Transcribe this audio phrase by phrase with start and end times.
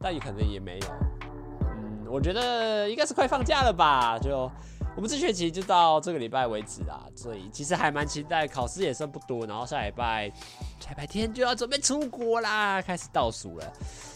[0.00, 0.86] 但也可能也没有，
[1.62, 4.18] 嗯，我觉得应该是快放假了吧？
[4.18, 4.50] 就
[4.96, 10.28] 我们这学期就到这个礼拜为止啦，所以其实还蛮期待，考试也剩不多，然后下礼拜
[10.80, 13.72] 下礼拜天就要准备出国啦，开始倒数了，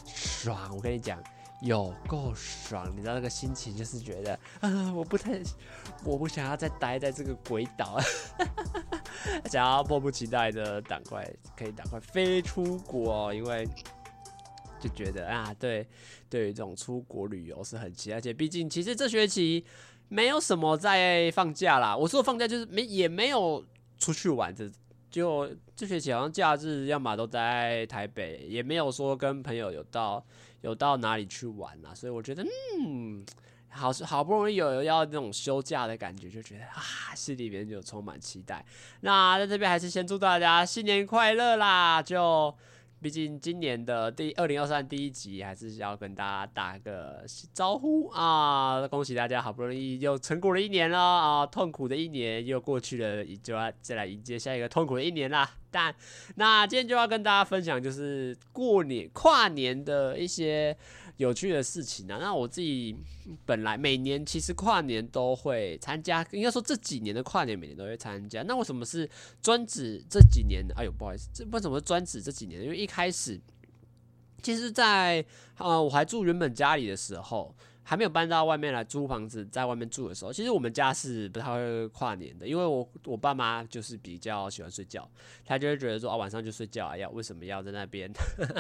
[0.06, 0.70] 爽！
[0.74, 1.22] 我跟你讲，
[1.60, 2.88] 有够爽！
[2.96, 5.40] 你知道那个心情就是觉得啊，我不太，
[6.04, 8.00] 我不想要再待在这个鬼岛，
[9.50, 13.68] 想要迫不及待的赶快可以赶快飞出国，因为。
[14.82, 15.86] 就觉得啊，对，
[16.28, 19.64] 对于这种出国旅游是很期待，而且毕竟其实这学期
[20.08, 21.96] 没有什么在放假啦。
[21.96, 23.64] 我说放假就是没也没有
[23.96, 24.68] 出去玩，这
[25.08, 30.24] 就这学期好像假日要么都在台北，也没有说跟朋友有到
[30.62, 31.94] 有到哪里去玩啦。
[31.94, 33.24] 所以我觉得嗯，
[33.68, 38.64] 好好不容易有要那种休假的感觉，就觉得啊，心里面就充满期待。
[39.02, 42.52] 那在这边还是先祝大家新年快乐啦，就。
[43.02, 48.86] 毕竟今年的第二零二三第一集，还是要跟大家打个招呼啊！
[48.86, 51.44] 恭喜大家，好不容易又成功了一年了啊！
[51.44, 55.50] 痛苦的一年又过去了，就要再来迎接下一个痛苦的一年啦。
[55.72, 55.92] 但
[56.36, 60.76] 那今天就要跟大家分享，就是过年跨年的一些。
[61.16, 62.96] 有趣的事情啊，那我自己
[63.46, 68.42] 本来每年其实跨年都会参加，应该说这几年的跨年每年都会参加。
[68.42, 69.08] 那为什么是
[69.40, 70.64] 专指这几年？
[70.76, 72.62] 哎呦，不好意思，这为什么专指这几年？
[72.62, 73.40] 因为一开始，
[74.42, 75.24] 其实在
[75.58, 77.54] 呃我还住原本家里的时候。
[77.82, 85.08] 还没有搬到外面来租房子，在外面住的时候，其实我们家是不太会跨年的，因为我我爸妈就是比较喜欢睡觉，
[85.44, 88.10] 他就会觉得说啊晚上就睡觉啊，要为什么要在那边，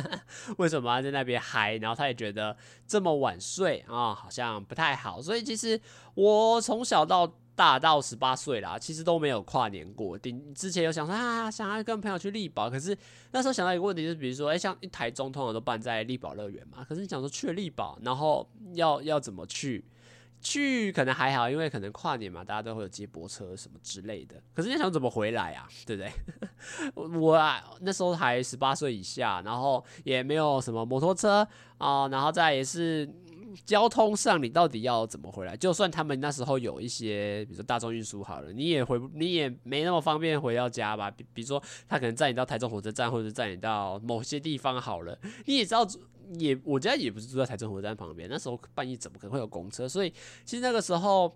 [0.58, 1.76] 为什么要在那边嗨？
[1.76, 5.80] 然后他也觉得这么晚睡啊、好像不太好，所以其实
[6.14, 7.32] 我从小到。
[7.62, 10.18] 大到十八岁啦，其实都没有跨年过。
[10.18, 12.96] 顶之前有想说啊，想要跟朋友去丽宝，可是
[13.30, 19.84] 那时候想到一个问题，就是比如说，哎、欸，像台中通常都办在丽宝乐园嘛，可是你想说去了丽宝，然后要要怎么去？
[20.40, 24.42] 去可能还好，因为可能跨年嘛，大家都会有接驳车什么之类的。
[24.52, 25.68] 可是你想怎么回来啊？
[25.86, 26.12] 对不对？
[27.20, 31.46] 我啊，那时候还十八岁以下，然后也没有什么摩托车
[31.78, 33.08] 啊、然后再也是。
[33.64, 35.56] 交通上你到底要怎么回来？
[35.56, 41.10] 就算他们那时候有一些，比如说大众运输好了，你也回，你也没那么方便回到家吧？
[41.10, 45.86] 比比如说他可能载你到台中火车站，或者载你到某些地方好了，你也知道，
[46.38, 49.88] 也我家也不是住在台中火车站旁边，那时候半夜怎么可能会有公车？
[49.88, 50.12] 所以
[50.44, 51.34] 其实那个时候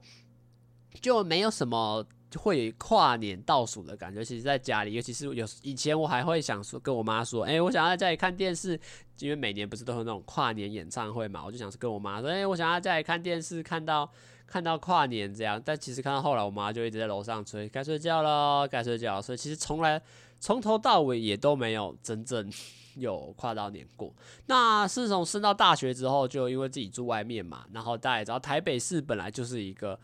[1.01, 2.07] 就没有什么。
[2.29, 8.79] 就会跨年倒数的感觉，其实在家里，尤其是有以前我还会想说跟我妈说，哎、我想要在家里看电视，
[9.21, 14.11] 因为每年不是都有那种跨年演唱会嘛，我就想是跟我妈说，哎、我想要在家里看电视，看到
[14.45, 15.63] 看到跨年这样。
[15.65, 19.23] 但其实看到后来，我妈就一直在楼上催，该睡觉了，该睡觉。
[19.23, 20.03] 所以其实从来
[20.41, 22.53] 从头到尾也都没有真正
[22.97, 24.13] 有跨到年过。
[24.47, 29.97] 那是从升到大学之后，就因为自己住外面嘛，然后大家也知道台北市本来就是一个。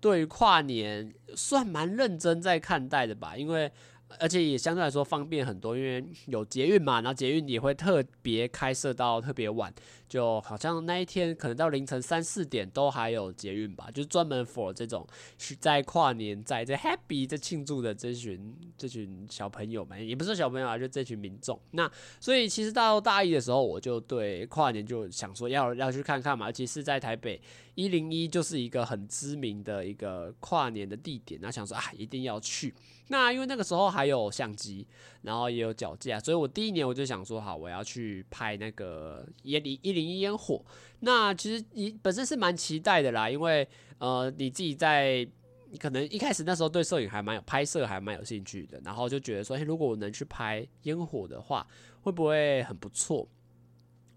[0.00, 3.70] 对于跨年算蛮认真在看待的吧，因为
[4.18, 9.72] 而且也相对来说方便很多，因为有捷运嘛，然后捷运也会特别开设到特别晚。
[10.08, 21.60] 就好像那一天可能到凌晨三四点都还有捷运吧，就专门 for 这种是在跨年在这 happy 在庆祝的这群这群小朋友们，也不是小朋友啊，就这群民众。
[21.72, 27.40] 那所以其实到大一的时候，我就对跨年就想说要要去看看嘛，而且是在台北
[27.74, 32.74] 一零一就是一个很知名的一个跨年的地点，那想说啊一定要去。
[33.10, 34.86] 那因为那个时候还有相机，
[35.22, 40.64] 然后也有脚架，所以我第一年我就想说好，我要去拍那个一零一零一烟火。
[41.00, 43.66] 那其实你本身是蛮期待的啦，因为
[43.98, 45.26] 呃你自己在
[45.70, 51.66] 你可能一开始那时候对摄影还蛮有拍摄还蛮有兴趣的，然后就觉得说，欸，如果我能去拍烟火的话，
[52.00, 53.28] 会不会很不错？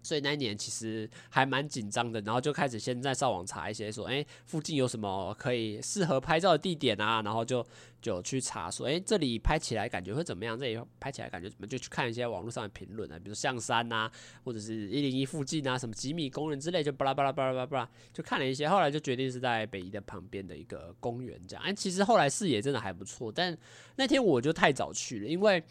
[0.02, 7.22] 所以那一年其实还蛮紧张的，然后就开始先在上网查一些说，哎，附近有什么可以适合拍照的地点啊？
[7.22, 7.64] 然后就
[8.00, 10.58] 就去查说，哎，这里拍起来感觉会怎么样？
[10.58, 11.66] 这里拍起来感觉怎么？
[11.66, 14.10] 就去看一些网络上的评论啊，比如象山呐，
[14.44, 18.68] 或者是一零一附近啊，什么几米公园之类，就巴拉巴拉巴拉巴拉，就看了一些。
[18.68, 21.64] 后来就决定是在北宜的旁边的一个公园这样。
[21.64, 23.56] 哎，其实后来视野真的还不错，但
[23.96, 25.62] 那天我就太早去了，因为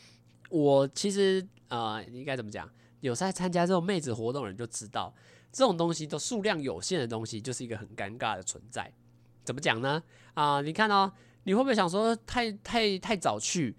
[0.50, 2.70] 我其实呃，应该怎么讲？
[3.02, 5.14] 有在参加这种妹子活动的人就知道，
[5.52, 8.92] 这种东西都数量有限的东西，就是一个很尴尬的存在。
[9.44, 10.02] 怎么讲呢？
[10.36, 11.12] 啊、你看哦，
[11.44, 13.76] 你会不会想说太太太早去，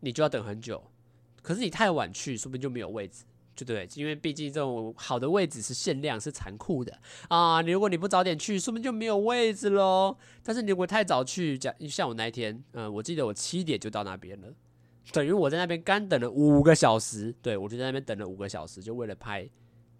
[0.00, 0.90] 你就要等很久？
[1.42, 3.24] 可是你太晚去，说不定就没有位置，
[3.54, 6.98] 就对，因为毕竟这种好的位置是限量，是残酷的
[7.28, 7.60] 啊。
[7.60, 10.16] 你如果你不早点去，说不定就没有位置喽。
[10.42, 14.48] 但是你如果太早去，像像我那一天，嗯，我记得我七点就到那边了，
[15.12, 17.34] 等于我在那边干等了五个小时。
[17.40, 19.48] 对，我就在那边等了五个小时，就为了拍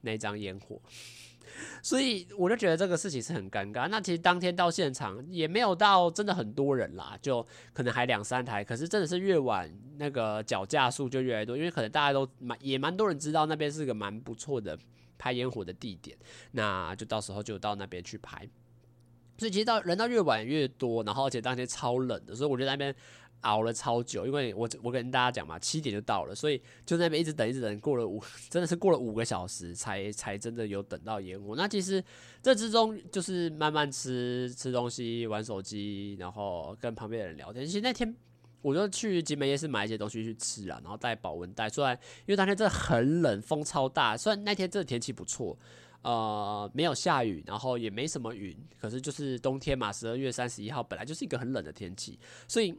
[0.02, 0.80] 那张烟火。
[1.80, 3.88] 所以我就觉得这个事情是很尴尬。
[3.88, 8.62] 那其实当天到现场也没有到真的很多人啦，就可能还两三台。
[8.62, 14.78] 可是真的是越晚那个脚架数就越来越多，因为可能大家都蛮也蛮多人知道那边是个蛮不错的
[15.16, 16.14] 拍烟火的地点，
[16.50, 18.46] 那就到时候就到那边去拍。
[19.38, 22.94] 所以其实到人到越晚越多，然后而且当天超冷的，所以我觉得那边。
[23.46, 28.20] 熬了超久，因为我我跟大家讲嘛，七点就到了，所以就在那边一直等，一直等，过了五，
[28.50, 31.54] 真的是过了五个小时才才真的有等到烟火。
[31.54, 32.02] 那其实
[32.42, 37.64] 这之中就是慢慢吃吃东西、玩手机，然后跟旁边的人聊天。
[37.64, 38.12] 其实那天
[38.62, 41.68] 我就去集美夜市买一些东西去吃啊，然后带保温袋。
[41.68, 41.96] 虽然
[42.26, 45.56] 因为当天真的很冷，风超大，虽然那天真的天气不错，
[46.02, 52.74] 呃，没有下雨，然后也没什么云，可是就是冬天嘛，十二月三十一号本来就是一个很冷的天气，所以。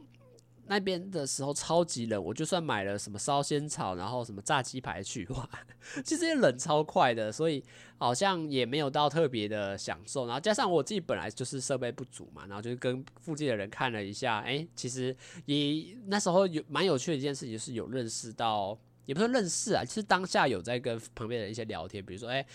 [0.68, 5.48] 那边的时候超级冷，我就算买了什么烧仙草，然后什么炸鸡排去，哇，
[6.04, 7.64] 其实也冷超快的，所以
[7.96, 10.26] 好像也没有到特别的享受。
[10.26, 15.16] 然后加上我自己本来就是设备不足嘛，然后就是跟附近的人看了一下，哎，其实
[15.46, 22.46] 也那时候有蛮有趣的一件事情，就是有认识到，也不是认识啊，其实当下有在跟旁边的一些聊天，比如说，哎，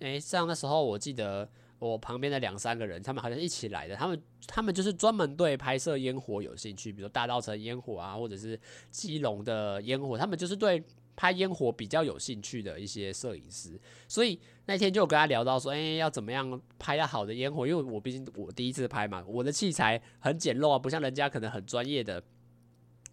[0.00, 1.48] 哎，像那时候我记得。
[1.88, 3.96] 我旁边的两三个人，他们好像一起来的。
[3.96, 8.58] 他们他们就是专门对拍摄烟火有兴趣，比如大稻埕烟火啊，或者是
[8.90, 10.80] 基隆的烟火，他们就是对
[11.16, 13.80] 拍烟火比较有兴趣的一些摄影师。
[14.06, 17.66] 所以那天就跟他聊到说，哎，要怎么样拍到好的烟火？
[17.66, 22.22] 因为我毕竟我第一次拍嘛，我的器材很简陋啊，不像人家可能很专业的。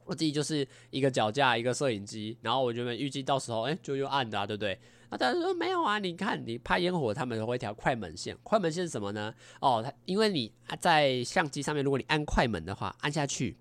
[0.05, 4.79] 我自己就是一个脚架，一个摄影机，然后我觉得预计到时候，哎，就用按的啊，对不对？
[5.09, 5.97] 啊大家说没有啊？
[5.97, 8.37] 你看你拍烟火，他们会调快门线。
[8.43, 9.33] 快门线是什么呢？
[9.59, 13.57] 哦，它因为你在相机上面，如果你按快门的话，按下去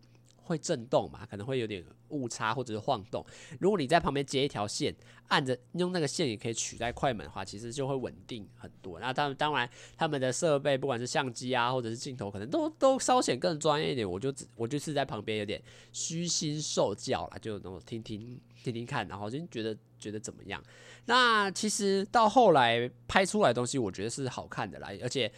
[0.48, 3.24] 会震动嘛，可能会有点误差或者是晃动。
[3.60, 4.94] 如果你在旁边接一条线，
[5.28, 8.98] 按着用那个线也可以取代快门的话，其实就会稳定很多。
[8.98, 14.10] 那当当然，他们的设备不管是相机啊，或者是镜头，可能都都稍显更专业一点。
[14.10, 15.62] 我就我就是在旁边有点
[15.92, 20.62] 虚心受教了，就那种听听听听看，然后就觉得觉得怎么样。
[21.04, 25.30] 那其实到后来拍出来东西，我觉得是好看的啦，而且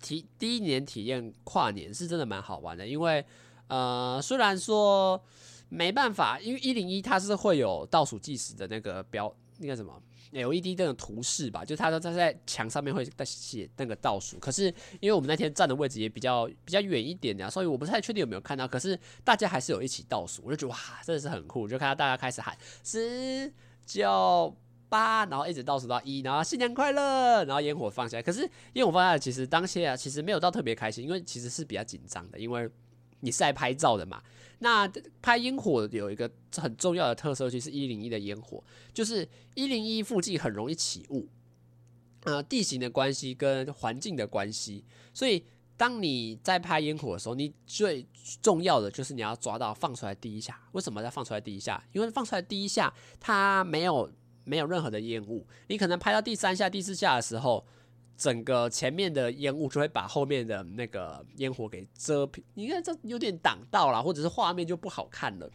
[0.00, 3.24] 体第一年体验跨年是真的蛮好玩的，因为
[3.68, 5.22] 呃虽然说
[5.68, 10.00] 没办法，因为一零一它是会有倒数计时的那个标那个什么
[10.32, 14.66] LED 这种图示吧，就它它在墙上面会写那个倒数，可是
[15.00, 23.52] 因为我们那天站的位置也比较比较远一点的，所以我不太确定有没有看到，可是大家还是有一起倒数，我就觉得哇真的是很酷，就看到大家开始喊十
[23.86, 24.56] 九。
[24.86, 28.22] 八，然后一直倒数到一，然后新年快乐，然后烟火放下来。
[28.22, 32.70] 可是烟火放下来，其实当下啊，其实没有到特别开心，因为其实是比较紧张的，因为
[33.24, 34.22] 你是来拍照的嘛。
[34.58, 34.86] 那
[35.20, 38.62] 拍烟火有一个很重要的特色，就是一零一的烟火，
[38.92, 41.28] 就是一零一附近很容易起雾，
[42.22, 45.44] 呃，地形的关系跟环境的关系，所以
[45.76, 48.06] 当你在拍烟火的时候，你最
[48.40, 50.60] 重要的就是你要抓到放出来第一下。
[50.72, 51.82] 为什么要放出来第一下？
[51.92, 54.12] 因为放出来第一下，它没有。
[54.46, 57.66] 没有任何的烟雾，你可能拍到第三下、第四下的时候，
[58.16, 62.42] 整个前面的烟雾就会把后面的那个烟火给遮蔽。
[62.54, 65.50] 你看这有点挡到了，或者是画面就不好看了。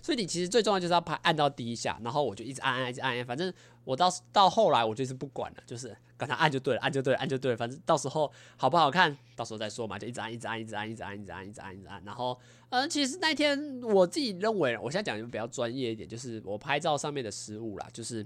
[0.00, 3.52] 所以你其实最重要就是要拍按到第一下，然后我就一直按按一直按按，反正
[3.84, 12.38] 我到到后来我就是不管了，就是刚才按就对了，按就对了，按就对了，反正到时候好不好看，到时候再说嘛，就一直按一直按一直按一直按一直按一直按一直按，然后
[12.70, 18.24] 嗯，其实那天我自己认为，我现在讲就比较专业一点，就是我拍照上面的失误啦，就是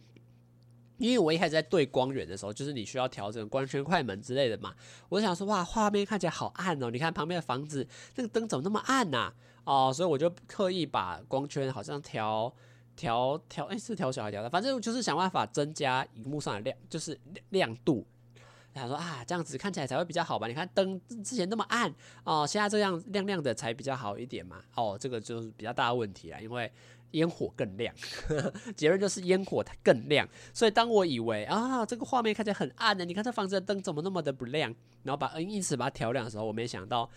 [1.03, 4.73] 因为我一开始在对光源的时候，就是你需要调整光圈、快门之类的嘛，
[5.09, 9.33] 我想说哇，画面看起来好暗哦，你看旁边的房子那个灯怎么那么暗呐？
[9.65, 12.55] 哦，所以我就刻意把光圈好像调
[12.95, 14.49] 调调，哎，是调小还是调大？
[14.49, 17.19] 反正就是想办法增加荧幕上的亮，就是
[17.51, 18.07] 亮度。
[18.75, 20.47] 他说啊，这样子看起来才会比较好吧？
[20.47, 21.93] 你看灯之前那么暗
[22.25, 24.63] 哦，现在这样亮亮的才比较好一点嘛。
[24.77, 26.73] 哦，这个就是比较大的问题啊，因为
[27.12, 27.95] 烟火更亮。
[28.76, 30.28] 结论就是烟火它更亮。
[30.52, 34.75] 所以当我以为啊，这个画面看起来很暗的，你看这房子的灯怎么那么的不亮？
[35.04, 37.11] 然后把 N 因此把它调亮的时候，我没想到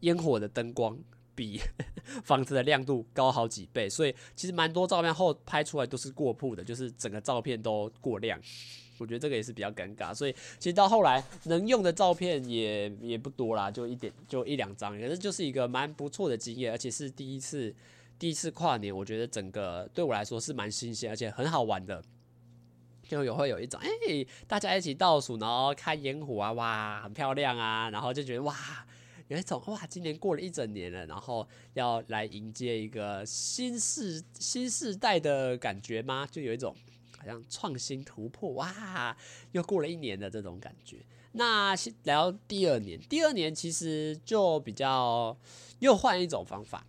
[0.00, 0.98] 烟火的灯光。
[1.32, 1.58] 比
[2.22, 8.38] 房子的亮度高好几倍，所以其实蛮多照片后拍出来都是过曝的，就是整个照片都过亮。
[8.98, 17.74] 我觉得这个也是比较尴尬，所以其实到后来能用的照片也也不多啦，就一点就一两张，可是就是一个蛮不错的经验，而且是第一次
[18.20, 22.04] 第一次跨年，我觉得整个对我来说是蛮新鲜，而且很好玩的，
[23.02, 23.88] 就有会有一种哎、
[24.46, 28.54] 大家一起倒数，然后看烟火啊，哇，很漂亮啊，然后就觉得哇，
[29.28, 36.28] 有一种哇，今年过了一整年了，然后要来迎接一个新世新世代的感觉吗？
[36.30, 36.76] 就有一种。
[37.18, 39.14] 好像创新突破哇，
[39.52, 41.04] 又过了一年的这种感觉。
[41.32, 45.36] 那来到第二年，第二年其实就比较
[45.80, 46.86] 又换一种方法，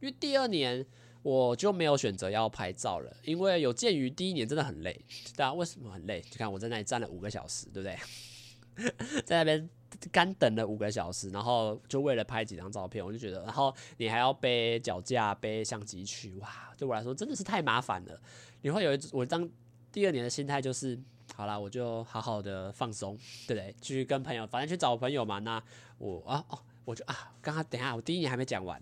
[0.00, 0.84] 因为第二年
[1.22, 4.98] 我就没有选择要拍照了，因为有鉴于第一年真的很累。
[5.36, 6.22] 大家为什么很累？
[6.30, 9.20] 你看我在那里站了五个小时，对不对？
[9.24, 9.68] 在那边
[10.10, 18.20] 干等了五个小时，然后就为了拍几张照片，我就觉得，然后你还要背脚架、背相机去，哇，对我来说真的是太麻烦了。
[18.62, 19.48] 你会有一我当。
[19.92, 20.96] 第二年的心态就是，
[21.34, 23.74] 好啦，我就好好的放松，对不对？
[23.82, 25.40] 去跟朋友，反正去找朋友嘛。
[25.40, 25.60] 那
[25.98, 28.80] 我啊哦，我就啊，刚刚等一下，我第一年还没讲完。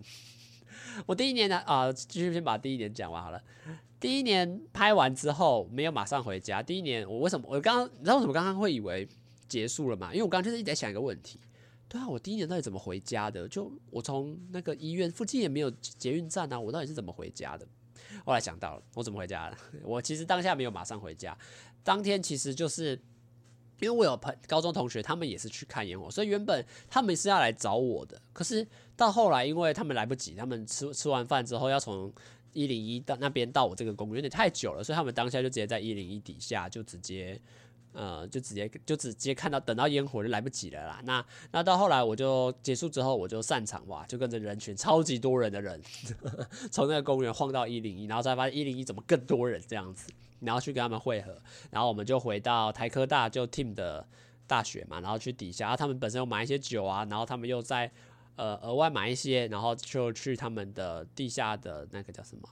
[1.07, 3.43] 我第一年呢啊，继续先把第一年讲完好了。
[4.01, 6.63] 第一年拍完之后，没有马上回家。
[6.63, 7.49] 第一年我为什么？
[7.51, 9.09] 我刚刚你知道为什么刚刚会以为
[9.49, 10.13] 结束了嘛？
[10.13, 11.41] 因为我刚刚就是一直在想一个问题。
[11.89, 13.49] 对啊，我第一年到底怎么回家的？
[13.49, 17.67] 就我从那个医院附近也没有捷运站啊，我到底是怎么回家的？
[18.25, 19.57] 后来想到了，我怎么回家的？
[19.83, 21.37] 我其实当下没有马上回家，
[21.83, 23.01] 当天其实就是
[23.81, 28.21] 因为我有朋高中同学，他们也是去看烟火，所以原本他们是要来找我的。
[28.33, 28.67] 可是
[28.97, 32.13] 到后来，因为他们来不及，他们吃吃完饭之后要从
[32.53, 37.41] 一零一到那边到我这个公寓有点太久了，所以他们当下就直接在一零一底下就直接。
[37.95, 41.01] 呃，就直接就直接看到等到烟火就来不及了啦。
[41.05, 45.83] 那那到后来我就结束之后我就散场哇，就跟着人群超级多人的人，
[46.71, 51.41] 从那个公园晃到一零一，然后才发现一零一怎么更多人这样子，然后去跟他们会合，
[51.71, 54.07] 然后我们就回到台科大就 team 的
[54.47, 57.91] 大学嘛，然后去底下，然后他们本身有买一些酒啊，然后他们又在
[58.37, 62.49] 呃额外买一些，然后就去他们的地下的那个叫什么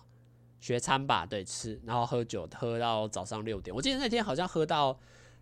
[0.60, 4.98] 学餐吧，对，吃，然后喝酒喝到早上六点，我记得那天好像喝到。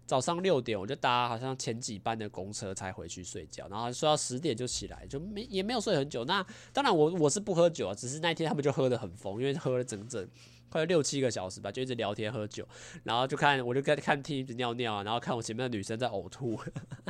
[0.06, 6.26] 早上六点我就搭好像前几班的公车才回去睡觉，然后睡到十点就起来，就没也没有睡很久。
[6.26, 10.28] 那当然我我是不喝酒啊，只是那天他们就喝得很疯，因为喝了整整
[10.74, 12.66] 快六七个小时吧，就一直聊天喝酒，
[13.04, 16.60] 然后就看我就看看 Tim 一直尿尿啊，然后看我前面的女生在呕吐，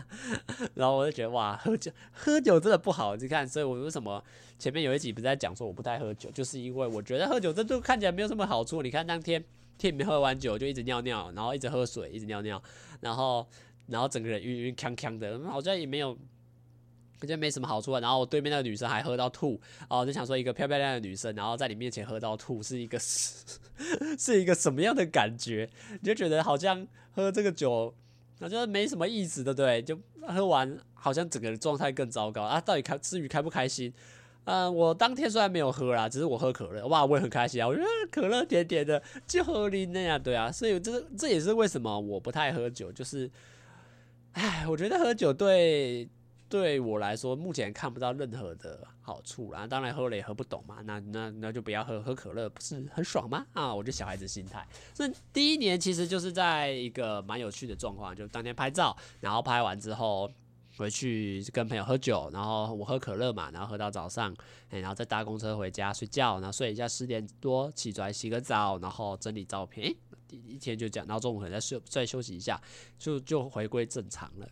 [0.74, 4.22] 然后我就觉得哇，喝酒喝酒真的不好，你看，所以我为什么
[4.58, 8.82] 前面有一集不是在讲说我不太喝酒，就是因为我觉得喝酒这都看起来没有什么好处。
[8.82, 9.42] 你看当天。
[9.76, 12.62] 天没喝完酒就一直尿尿，然后一直喝水，一直尿尿，
[13.00, 13.44] 然后
[13.88, 16.16] 然后整个人晕晕呛呛的，好像也没有，
[17.24, 18.00] 感觉没什么好处啊。
[18.00, 23.34] 然后我对面那个女生还喝到吐，哦，就想说一个漂漂亮的女生，然后在你面前喝到吐，是一个是
[24.18, 25.68] 是一个什么样的感觉？
[25.90, 27.94] 你就觉得好像喝这个酒，
[28.40, 29.80] 我觉得没什么意思，对不对？
[29.82, 32.60] 就喝完好像整个人状态更糟糕啊！
[32.60, 33.92] 到底开至于开不开心？
[34.46, 37.66] 嗯，我当天虽然没有喝啦，只是我喝可乐，哇，我也很开心啊！
[37.66, 43.30] 我觉得可乐甜甜的，就喝你那样，对啊，所以这这也是为什么我不太喝酒，就是，
[44.32, 46.06] 唉，我觉得喝酒对
[46.48, 49.66] 对我来说目前看不到任何的好处啦。
[49.66, 53.46] 当然喝了也喝不懂嘛，那那那就不要喝，喝可乐不是很爽吗？
[53.52, 54.66] 啊，我就小孩子心态。
[54.92, 60.30] 所以第一年其实就是在一个蛮有趣的状况，就当天拍照，然后拍完之后。
[60.76, 64.34] 回去跟朋友喝酒，然后我喝可乐嘛，然后喝到早上，
[64.68, 69.94] 然后再搭公车回家睡觉，然后睡一下十点多起来洗个澡，然后整理照片，
[70.26, 72.60] 第一天就这样，然后中午可能再睡再休息一下，
[72.98, 74.48] 就就回归正常了。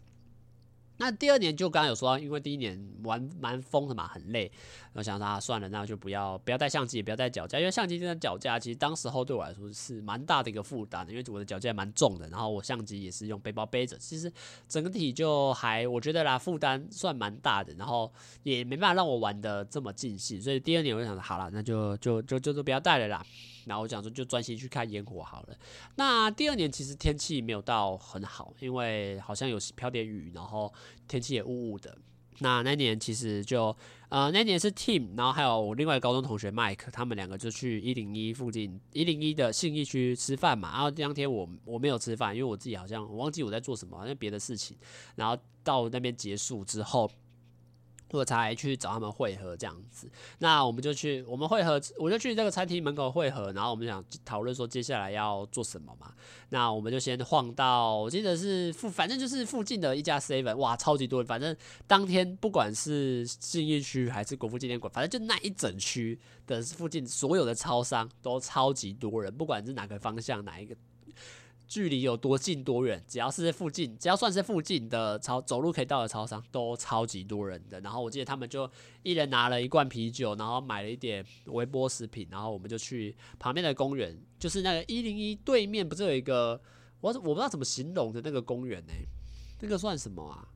[1.03, 4.49] 那第二年就刚刚有说，因为第一年玩蛮疯的嘛，很累。
[4.93, 14.33] 我想说啊，算了，那就不要不要带相机，也不要带脚架，因为相机跟脚架其实当时候对我来说是蛮大的一个负担的，因为我的脚架蛮重的，然后我相机也是用背包背着，其实
[14.69, 18.13] 整体就还我觉得啦，负担算蛮大的，然后
[18.45, 23.27] 也没办法让我玩得这么尽兴，所以第二年我就想说，好了，那就就就就都不要带了啦。
[23.67, 25.57] 然后我想说，就专心去看烟火好了。
[25.97, 30.73] 那第二年其实天气没有到很好，因为好像有飘点雨，然后
[31.07, 31.97] 天气也雾雾的。
[32.39, 33.77] 那那年其实就
[34.09, 40.73] 呃那年是 Team，然后还有我另外高中同学 Mike，他们两个就去一零一附近一零一的信义区吃饭嘛。
[40.73, 44.77] 然后当天我我没有吃饭，因为我自己好像我忘记我在做什么，好像别的事情。
[45.17, 47.11] 然后到那边结束之后。
[48.13, 56.13] 我才去找他们会合这样子，那我们就去，我们会合，我就去这个餐厅门口会合，然后我们想讨论说接下来要做什么嘛。
[56.51, 61.27] 那我们就先晃到，我记得是附，反正就是附近的一家 seven，哇，超级多人。
[61.27, 70.77] 反正当天不管是信义区还是国父纪念馆，反正就那一整区的附近所有的超商都超级多人，不管是哪个方向，哪一个。
[71.73, 77.81] 距离有多近多远，只要是在附近，只要算是附近的超走路可以到的超商，都超级多人的。
[77.81, 78.71] 然后我记得他们就
[79.03, 86.61] 一人拿了一罐啤酒，然后买了一点微波食品，然后我们就去旁边的公园，就是那个一零一对面，不是有一个
[87.01, 88.93] 我我不知道怎么形容的那个公园呢？
[89.63, 90.47] 那个算什么啊？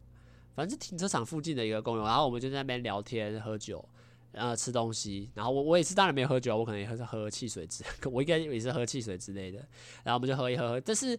[0.55, 3.83] 反正停车场附近的一个公园，然后我们就在那边聊天喝酒。
[4.37, 9.59] 呃，吃东西，然后我我也是，当然没有喝酒，我可能也是喝汽水之， 我应该也是喝汽水之类的。
[10.05, 11.19] 然后我们就喝一喝，但是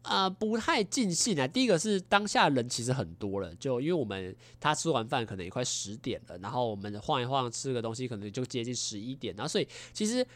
[0.00, 1.46] 呃不太尽兴啊。
[1.46, 10.26] 第一个是当下人其实很多了，就因为我们他吃完饭可能也快十点了，然后我们晃一晃吃个东西，可能就接近十一点，然后所以其实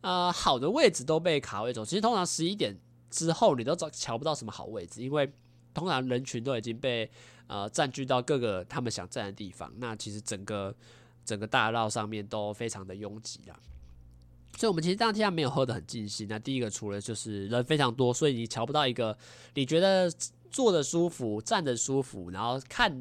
[0.00, 1.84] 呃好的位置都被卡位走。
[1.84, 2.74] 其实通常十一点
[3.10, 5.30] 之后你都找瞧不到什么好位置，因为
[5.74, 7.10] 通常人群都已经被
[7.48, 9.70] 呃占据到各个他们想站的地方。
[9.76, 10.74] 那其实整个。
[11.26, 13.58] 整个大道上面都非常的拥挤啦，
[14.56, 16.28] 所以我们其实当天没有喝得很尽兴。
[16.28, 19.18] 那第一个除了就是人非常多，所以你瞧不到一个
[19.54, 20.08] 你觉得
[20.50, 22.96] 坐得舒服、站得舒服，然后看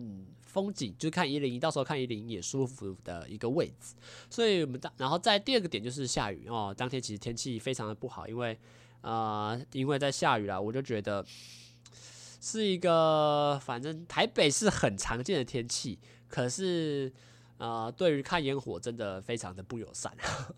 [0.47, 3.93] 风景，就看一零一，到时候看一零一也舒服的一个位置。
[4.29, 8.57] 所以我们当然后在第二个点就是下雨哦，当天其实天气非常的不好，因为
[9.01, 11.23] 呃因为在下雨啦，我就觉得
[12.41, 17.13] 是一个反正台北是很常见的天气，可是。
[17.57, 20.11] 呃，对于看烟火真的非常的不友善，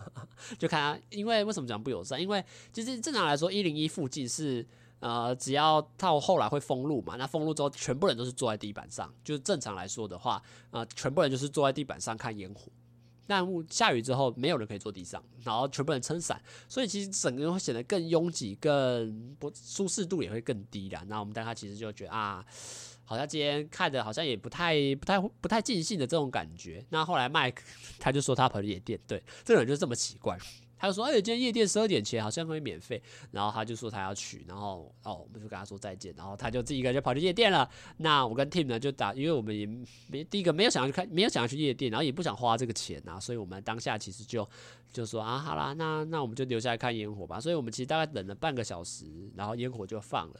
[0.58, 2.20] 就看他，因为为什么讲不友善？
[2.20, 4.66] 因为其实正常来说，一零一附近是
[5.00, 9.14] 呃，只要到后来会封路嘛，那封路之后，全部人都是坐在地板上。
[9.24, 12.72] 就是正常来说的话，呃，全部人就是坐在地板上看烟火。
[13.28, 21.04] 但下雨之后，没有人可以坐地上，然后全部人撑伞，所以其实整个人会显得更拥挤，更不舒适度也会更低啦。
[21.08, 22.44] 那我们大家其实就觉得啊。
[23.08, 26.86] 好像今天看的好像也不太、不太、不太尽兴的这种感觉。
[26.90, 27.64] 那后来麦克
[27.98, 30.38] 他就说他跑去夜店，对，这个人就这么奇怪。
[30.80, 33.02] 他就说：“哎，今天夜店十二点前好像会免费。”
[33.34, 37.68] 然后他就说他要去，然后哦，我们就跟他说再见，然后他就自己一个人就跑去夜店了。
[37.98, 39.66] 那我跟 Tim 呢就打，因为我们也
[40.08, 44.48] 没第一个没有想要去看，没有想要去夜店，然后也不想花这个钱啊，所以我们当下其实就
[44.94, 47.40] 就说啊，好啦，那那我们就留下来看烟火吧。
[47.40, 50.36] 所以我们其实大概等了半个小时，然后烟火就放了。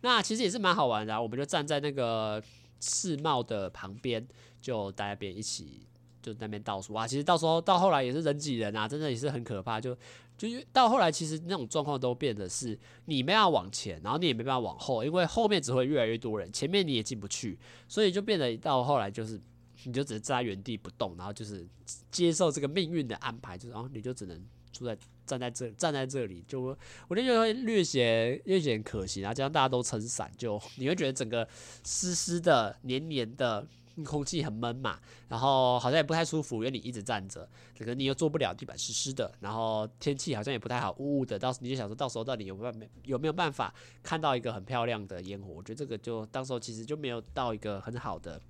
[0.00, 2.42] 那其实也是蛮好玩的，我们就站在那个
[2.80, 4.26] 世贸的旁边，
[4.60, 5.86] 就大家边一起
[6.22, 7.06] 就那边倒数哇。
[7.06, 9.80] 其实到时候到后来也是人挤人啊，真的也是很可怕。
[9.80, 9.96] 就
[10.36, 17.58] 就到后来，其实那种状况都变得是，你没办法往前，然后你也没办法往后，因为后面只会越来越多人，前面你也进不去，
[17.88, 19.40] 所以就变得到后来就是，
[19.82, 21.66] 你就只能站在原地不动，然后就是
[22.12, 24.40] 接受这个命运的安排，就是哦，你就只能
[24.78, 24.96] 住在。
[25.28, 26.74] 站在这站在这里，就
[27.06, 29.34] 我就觉得略显略显可惜啊。
[29.34, 31.46] 这样大家都撑伞，就你会觉得整个
[31.84, 33.62] 湿湿的、黏黏的，
[34.06, 34.98] 空气很闷嘛。
[35.28, 37.46] 然后好像也不太舒服，因为你一直站着，
[37.78, 39.30] 可能你又坐不了，地板湿湿的。
[39.40, 41.38] 然后天气好像也不太好，雾雾的。
[41.38, 42.72] 到时你就想说，到时候到底有没有
[43.04, 45.52] 有没有办法看到一个很漂亮的烟火？
[45.52, 48.40] 我觉得这个就到时候其实就没有到一个很好的。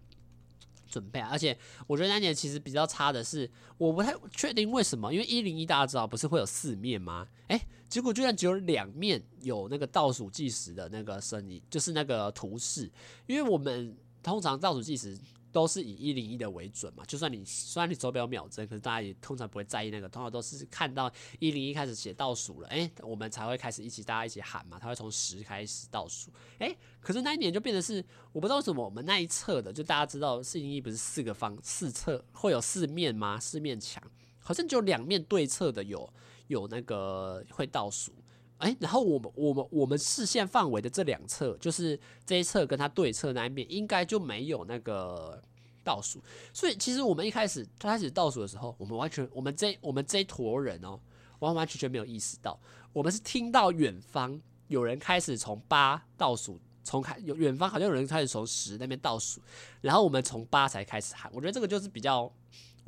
[0.89, 1.29] 准备啊！
[1.31, 7.27] 而且我觉得那年其实比较差的是，我不太确定为什么，因为一零一大家知道不是会有四面吗？
[7.49, 12.91] 诶，结果居然只有两面有那个倒数计时的那个声音，就是那个图示，
[13.27, 15.17] 因为我们通常倒数计时。
[15.59, 33.41] 都是以一零一的为准嘛，就算你虽然你手表秒针，可是大家也通常不会在意那个，通常都是看到一零一开始写倒数了，诶、我们才会开始一起大家一起喊嘛，他会从十开始倒数，诶、可是那一年就变得是，我不知道为什么我们那一侧的，就大家知道四零一不是四个方四侧会有四面吗？
[33.41, 34.01] 四面墙，
[34.39, 36.09] 好像就两面对侧的有
[36.47, 38.13] 有那个会倒数。
[38.59, 45.41] 哎，然后我们我们我们视线范围的这两侧，就是这一侧跟它对侧那一面，应该就没有那个
[45.85, 46.21] 倒数。
[46.53, 50.99] 所以其实我们一开始开始倒数的时候，我们完全我们这我们这一坨人哦，
[51.39, 52.59] 完完全全没有意识到，
[52.93, 59.41] 我们是听到远方有人开始从八倒数，从开有远方好像有人开始从十那边倒数，
[59.81, 61.31] 然后我们从八才开始喊。
[61.33, 62.33] 我觉得这个就是比较。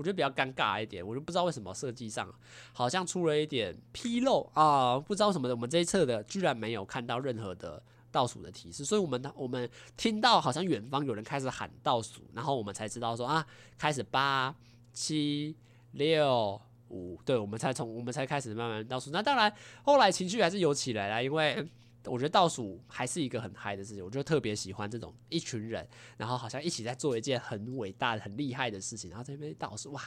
[0.01, 2.27] 我觉得比较尴尬一点，我就不知道为什么设计上
[2.73, 5.55] 好像出了一点纰漏啊，不知道什么的。
[5.55, 14.55] 我们这一侧的居然没有看到任何的倒数的提示，所以我们我们听到好像远方有人开始喊倒数，然后我们才知道说啊，开始八
[14.95, 15.55] 七
[15.91, 16.59] 六
[16.89, 19.11] 五，对，我们才从我们才开始慢慢倒数。
[19.11, 21.69] 那当然后来情绪还是有起来了，因为
[22.07, 25.87] 我觉得倒数还是一个很嗨的事情，我就特别喜欢这种一群人，
[26.17, 30.03] 然后好像一起在做一件很伟大、很厉害的事情，然后这边倒数，哇，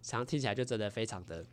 [0.00, 1.44] 想要听起来就真的非常的。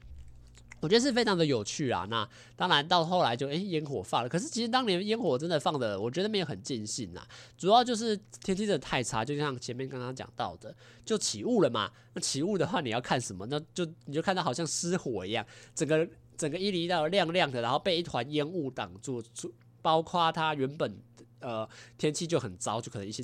[0.79, 2.07] 我觉得是非常的有趣啊！
[2.09, 7.23] 那当然到后来就诶烟火放了，可是其实当年烟火真的放的，我觉得没有很尽兴呐。
[7.55, 10.75] 主要就是天气真的太差，就像前面刚刚讲到的，
[11.05, 11.91] 就起雾了嘛。
[12.15, 13.45] 那起雾的话，你要看什么？
[13.45, 20.97] 那就你就看到好像失火一样，整个整个一零一大楼亮亮的，然后被一团烟雾挡住住，包括它原本
[21.39, 21.67] 呃
[21.97, 23.23] 天气就很糟，就可能一些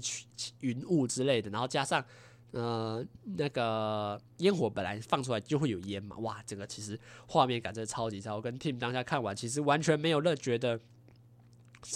[0.59, 2.03] 云雾之类的，然后加上。
[2.51, 3.05] 呃，
[3.37, 8.37] 那个烟火本来放出来就会有烟嘛，哇，整个其实画面感真的超级超。
[8.37, 10.79] 我跟 Tim 当下看完，其实完全没有任觉得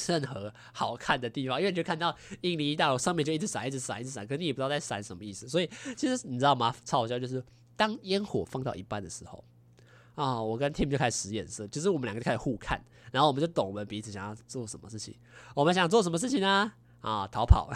[0.10, 5.48] 任何好看的地方，因为你就看到印尼一大楼上面就一直闪，一直闪，一直闪，可是你也不知道在闪什么意思。
[5.48, 6.76] 所以其实你知道吗？
[6.84, 7.42] 超好笑，就是
[7.78, 9.44] 当烟火放到一半的时候
[10.22, 12.80] 啊，我跟 Tim 就开始使眼色，就是我们两个就开始互看，
[13.12, 15.16] 然后我们就懂我们彼此想要做什么事情。
[15.56, 16.72] 我们想做什么事情呢？
[17.00, 17.72] 啊，逃跑！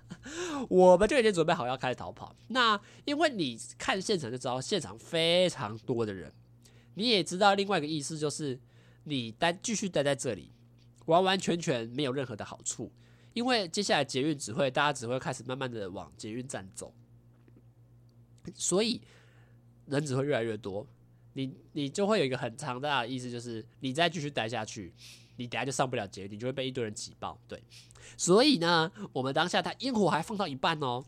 [0.68, 2.36] 我们就已经准备好要开始逃跑。
[2.48, 6.30] 那因为你看现场就知道，现场非常多的人。
[6.96, 8.60] 你也知道另外一个意思就是，
[9.04, 10.52] 你待继续待在这里，
[11.06, 12.92] 完完全全没有任何的好处。
[13.32, 16.92] 因为接下来捷运只会大家只会开始慢慢的往捷运站走，
[18.52, 19.00] 所以
[19.86, 20.86] 人只会越来越多。
[21.38, 24.92] 你你就会有一个很强大的意思，就是你再继续待下去，
[25.36, 27.38] 你等下就上不了捷运，你就会被一堆人挤爆。
[27.46, 27.62] 对。
[28.16, 31.04] 所以呢，我们当下他烟火还放到一半哦，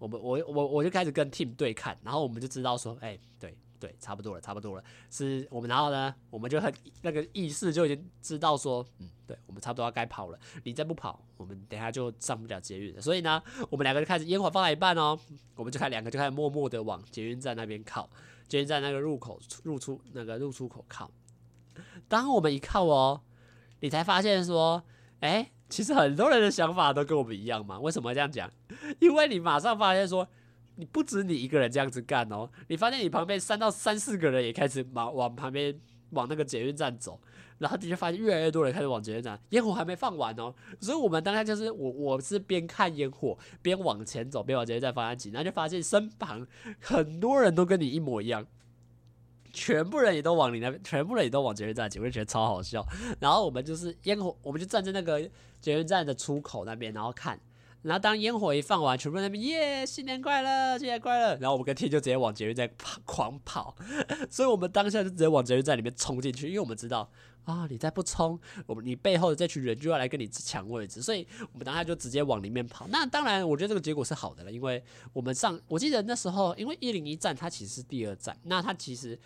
[0.00, 6.72] 我们我我我就开始跟 Tim 对看，然后我们就知道说，哎，对对，差不多了，差不多了，是我们，然后呢，我们就很
[7.02, 13.00] 那个意识就已经知道说，嗯，对，我们差不多要该跑了，你再不跑，我们等下就上不了捷运了。
[13.00, 15.16] 所以呢，我们两个就开始烟火放到一半哦，
[15.54, 18.08] 我们就开两个就开始默默的往捷运站那边靠，
[18.58, 21.10] 先在那个入口入出那个入出口靠。
[22.08, 23.22] 当我们一靠哦，
[23.80, 24.82] 你才发现说，
[25.20, 25.50] 哎。
[25.72, 27.80] 其实很多人的想法都跟我们一样嘛？
[27.80, 28.50] 为什么这样讲？
[29.00, 30.28] 因为你马上发现说，
[30.74, 35.80] 你不止你一个人这样子干哦，你发现你旁边三到三四个人也开始往往旁边
[36.12, 37.20] 往那个捷运站走，
[37.58, 46.46] 然后你就发现越来越多人开始往捷运站，烟火还没放完哦，所以我们当下就是我我是边看烟火边往前走，边往捷运站方向挤，然后就发现身旁
[46.80, 48.46] 很多人都跟你一模一样。
[49.54, 52.82] 全部人也都往你那边，全部人也都往捷运站挤，我就觉得超好笑。
[53.20, 55.20] 然后我们就是烟火，我们就站在那个
[55.60, 57.38] 捷运站的出口那边，然后看。
[57.82, 61.36] 然后当烟火一放完，全部人那边耶，新年快乐，新年快乐。
[61.38, 63.76] 然后我们跟 T 就直接往捷运站跑，狂跑。
[64.30, 67.10] 所以我们当下就直接往捷运站里面冲进去，因为我们知道
[67.44, 71.02] 啊，你再不冲，我们你背后的这群人就要来跟你抢位置。
[71.02, 72.86] 所以我们当下就直接往里面跑。
[72.88, 79.18] 那当然，我觉得这个结果是好的了，因为我们上，我记得那时候，因为一零一站它其实是第二站，那它其实。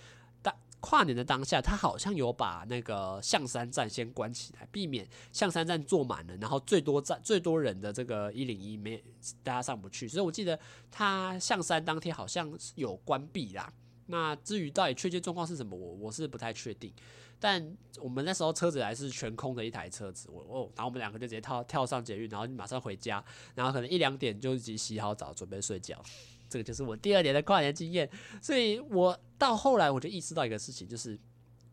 [0.88, 9.02] 跨年的当下，他好像有把那个象山站先关起来，避免象山站坐满了，然后最多站最多人的这个一零一没
[9.42, 10.56] 大家上不去，所以我记得
[10.88, 13.72] 他象山当天好像是有关闭啦。
[14.06, 16.92] 那至于到底确切状况是什么，我我是不太确定。
[17.40, 23.22] 但我们那时候车子还是全空的一台车子，我哦，然后我们两个就直接跳跳上捷运，然后马上回家，
[23.56, 26.00] 然后可能一两点就已经洗好澡准备睡觉。
[26.48, 28.08] 这个就是我第二年的跨年经验，
[28.40, 31.18] 所以我到后来我就意识到一个事情，就是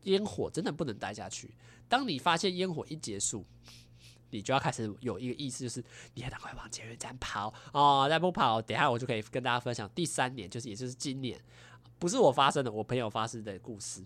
[0.03, 1.53] 烟火真的不能待下去。
[1.87, 3.45] 当你发现烟火一结束，
[4.31, 5.83] 你就要开始有一个意思，就是
[6.15, 11.39] 你要赶快往捷运站跑哦，再不跑，等下我就可以跟大家分享第三年，就是也就是今年，
[11.99, 14.03] 不是我发生的，我朋友发生的故事。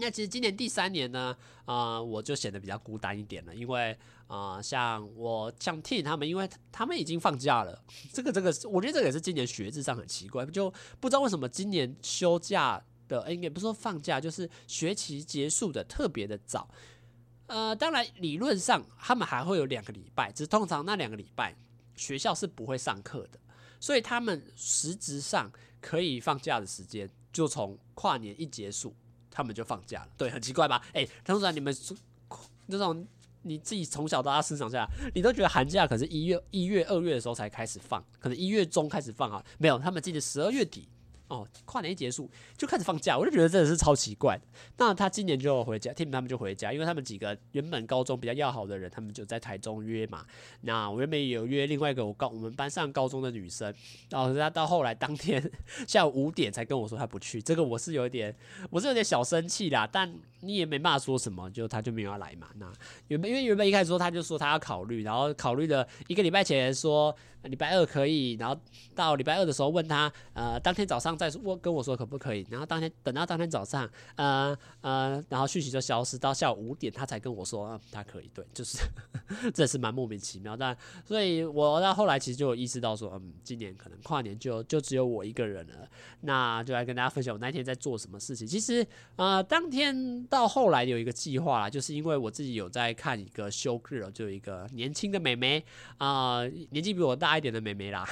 [0.00, 7.82] 那其实今年第三年呢，啊、我就显得比较孤单一点了，因为啊、像我像 T 他们，因为他们已经放假了，
[8.12, 16.68] 这个这个，我觉得这个也是今年学制上很奇怪，就不知道为什么今年休假的，应该不是说放假，就是学期结束的特别的早。
[17.46, 21.56] 呃，当然理论上他们还会有两个礼拜，只是通常那两个礼拜
[21.96, 23.40] 学校是不会上课的，
[23.80, 28.94] 所以他们实质上可以放假的时间就从跨年一结束。
[29.30, 30.82] 他们就放假了，对，很奇怪吧？
[30.92, 31.74] 哎、欸，通常你们
[32.66, 33.06] 那种
[33.42, 40.88] 你自己从小到大生长下来，你都觉得寒假可是一月、一月、二月的时候才开始放，可能一月中开始放啊，没有，他们记得十二月底。
[41.28, 44.38] 哦，跨年一结束就开始放假，我就觉得真的是超奇怪。
[44.78, 50.24] 那他今年就回家，Tim 他们就回家，因为他们几个原本高中比较要好的人，他们就在台中约嘛。
[50.62, 53.72] 那我原本也有约另外一个我高我们班上高中的女生，
[54.08, 55.42] 然后他到后来当天
[55.86, 58.34] 下午五点才跟我说他不去，这个我是有点
[58.70, 60.10] 我是有点小生气啦，但
[60.40, 62.48] 你也没办法说什么，就他就没有要来嘛。
[62.56, 62.72] 那
[63.08, 67.14] 原本因为原本一开始说他就说他要考虑，然后考虑了一个礼拜前说。
[67.48, 68.56] 礼拜二可以，然后
[68.94, 78.78] 到礼拜二的时候问他，呃，当天早上再问跟我说可不可以，然后当天等到当天早上，呃呃，然后讯息就消失，到下午五点他才跟我说，嗯，他可以，对，就是
[79.52, 85.88] 这是蛮莫名其妙，但所以我到后来其实就有意识到说，嗯，今年可能跨年就就只有我一个人了，
[86.20, 88.46] 那就来跟大家分享我那天在做什么事情。
[88.46, 95.64] 其实，呃，当天到后来有一个计划啦，就是因为我自己有在看一个 show girl，就有一个年轻的美眉
[95.96, 96.42] 啊。
[96.70, 98.06] 年纪比我大一点的妹妹啦，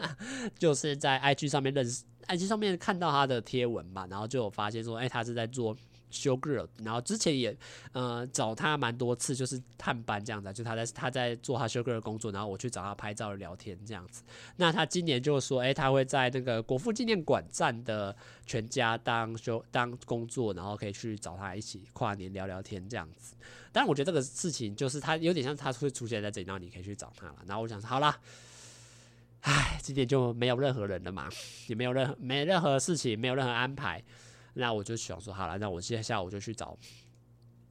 [0.58, 5.76] 就是在 IG 上面认识，IG 上面看到她的贴文嘛，然后就有发现说，哎、欸，她是在做
[6.10, 7.54] show girl，然后之前也
[7.92, 14.22] 呃找她蛮多次，就是探班这样子，就她在她在做她 show girl 的工作，然后我去找她拍照聊天这样子。
[14.56, 18.14] 那她今年就说，哎、欸，她会在那个国父纪念馆站的
[18.46, 23.34] 全家当 show 当工作，然后可以去找她一起跨年聊聊天这样子。
[23.70, 27.36] 但我觉得这个事情就是他有点像他会出现在这里，然后你可以去找他了。
[27.46, 28.18] 然后我想说，好啦，
[29.42, 31.28] 唉，今天就没有任何人了嘛，
[31.68, 34.02] 也没有任何没任何事情，没有任何安排。
[34.54, 36.76] 那我就想说，好了，那我今天下午就去找。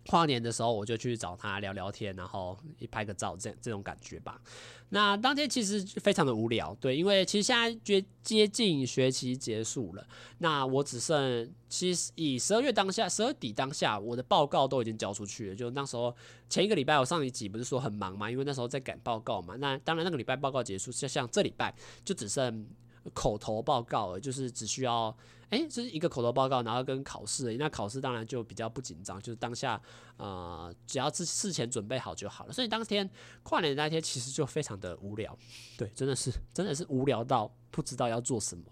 [0.07, 4.41] 跨年的时候，我就去找他聊聊天，然后一拍个照，这这种感觉吧。
[4.89, 15.55] 那当天其实非常的无聊，对，因为其实现在接接近学期结束了，那我只剩其实以十二月当下，十二底当下，我的报告都已经交出去了。
[15.55, 16.15] 就那时候
[16.49, 19.55] 前一个礼拜，我上一集不是说很忙嘛，因为那时候在赶报告嘛。
[19.57, 22.65] 那当然那个礼拜报告结束，像像这礼拜就只剩
[23.13, 25.15] 口头报告了，就是只需要。
[25.49, 29.81] 哎，这是一个口头报告，然后跟考试，那考试当然就比较不紧张，就是当下，
[30.17, 32.51] 呃，只要事事前准备好就好了。
[32.51, 33.09] 所以当天
[33.43, 35.37] 跨年那天其实就非常的无聊，
[35.77, 38.65] 对，真的是真的是无聊到不知道要做什么，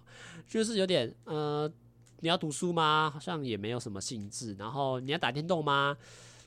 [0.45, 1.71] 就是有点呃，
[2.19, 3.09] 你要读书吗？
[3.09, 4.53] 好像也没有什么兴致。
[4.55, 5.95] 然后你要打电动吗？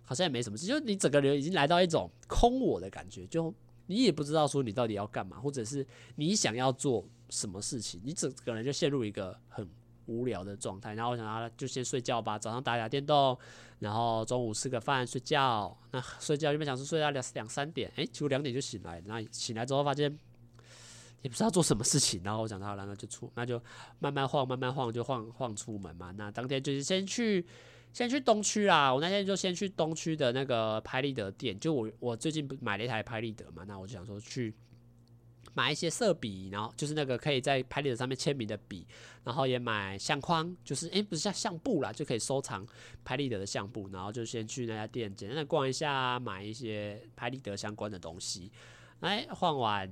[0.05, 3.55] 好像也没什么事，就你整个人已经来到一种空我的感觉，就
[3.87, 5.87] 你也不知道说你到底要干嘛，或者是
[6.17, 9.67] 你想要做什么事情，你整个人就陷入一个很。
[10.09, 12.37] 无聊的状态，然后我想他，就先睡觉吧。
[12.37, 13.38] 早上打打电动，
[13.79, 15.79] 然后中午吃个饭睡觉。
[15.92, 19.01] 那睡觉原本想说睡到两两三点，哎，结果两点就醒来。
[19.07, 20.05] 那醒来之后发现
[21.23, 23.62] 也不知道做什么事情，然后我想到然后就出，那就
[23.99, 26.11] 慢慢晃，慢慢晃，就晃晃出门嘛。
[26.16, 27.47] 那当天就是先去
[27.92, 28.92] 先去东区啦。
[28.92, 34.55] 我那天就先去东区的那个拍立得店，就我我最近不买了一台拍立得嘛，那我就想说去。
[35.59, 38.87] 买一些色笔，然后就是那个可以在拍立得上面签名的笔，
[39.25, 42.64] 然后也买相框，就是诶，不是像相簿啦，就可以收藏
[43.05, 48.53] 拍立得的相簿，然后就先去那家店简单的逛一下，买一些拍立得相关的东西。
[49.01, 49.89] 哎，晃完，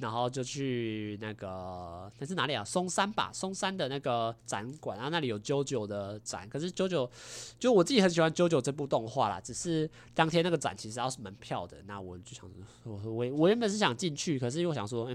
[0.00, 2.64] 然后就去那个那是哪里啊？
[2.64, 6.48] 松山吧，松山的那个展馆，然后那里有 JoJo 的展。
[6.48, 7.10] 可是 JoJo，
[7.58, 9.38] 就我自己很喜欢 JoJo 这部动画啦。
[9.38, 15.14] 只是当天那个展其实要是门票的，那我就想说，我我我原本是想进去，可是又想说，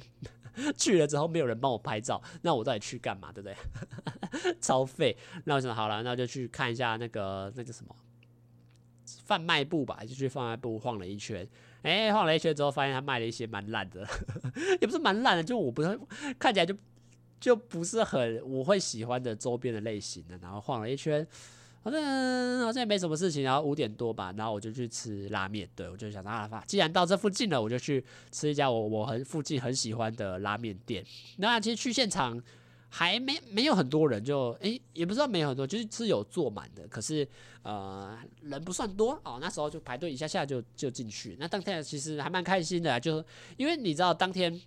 [0.77, 3.31] 去了之后没有人帮我拍照，那我到底去干嘛？
[3.31, 4.53] 对不对？
[4.61, 5.17] 超废。
[5.45, 7.95] 那我想好了，那就去看一下那个那个什么
[9.25, 11.47] 贩卖部吧，就去贩卖部晃了一圈。
[11.83, 14.07] 哎、晃了一圈之后，发现他卖了一些蛮烂的，
[14.79, 15.99] 也不是蛮烂的，就我不是
[16.37, 16.75] 看起来就
[17.39, 20.37] 就不是很我会喜欢的周边的类型的。
[20.37, 21.25] 然后晃了一圈，
[21.83, 22.01] 好像
[22.59, 23.43] 好像也没什么事情。
[23.43, 25.67] 然后五点多吧，然后我就去吃拉面。
[25.75, 31.03] 对，我就想到，既然到这附近了，我就去吃一家我我很附近很喜欢的拉面店。
[31.37, 32.41] 那其实去现场。
[32.93, 37.25] 还没没有很多人就，诶也不知道没有很多，就是是有坐满的，可是
[37.63, 39.37] 呃人不算多哦。
[39.39, 41.37] 那时候就排队一下下就就进去。
[41.39, 43.23] 那当天其实还蛮开心的，就
[43.55, 44.61] 因为你知道当天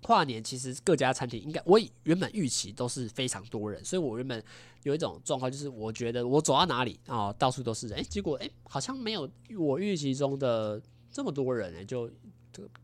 [0.00, 4.42] 跨年，其实各家餐厅应该我原本预期都是非常多人，所以我原本
[4.84, 10.80] 有一种状况，就是我觉得我走到哪里啊、哦、到处都是人，诶、欸，结果诶、好像没有我预期中的
[11.12, 12.10] 这么多人诶，就。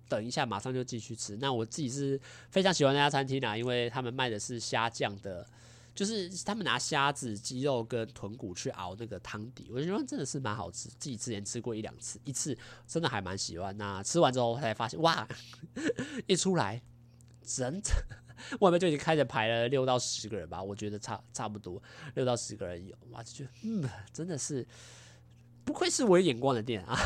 [0.08, 1.36] 等一下，马上就继续吃。
[1.36, 5.46] 那我自己是非常喜欢那家餐厅啦，因为他们卖的是虾酱的，
[5.94, 10.88] 就是他们拿虾子、鸡肉跟豚骨去熬那个汤底，我觉得真的是蛮好吃。
[10.90, 12.56] 自己之前吃过一两次，一次
[12.86, 13.76] 真的还蛮喜欢。
[13.76, 15.26] 那吃完之后才发现，哇，
[16.26, 16.82] 一出来，
[17.44, 17.80] 整
[18.60, 21.80] 外面就已经开始排了六到十个人吧，我觉得差差不多
[22.14, 24.66] 六到十个人有，哇，就觉得嗯，真的是。
[25.64, 26.96] 不愧是我眼光的店啊，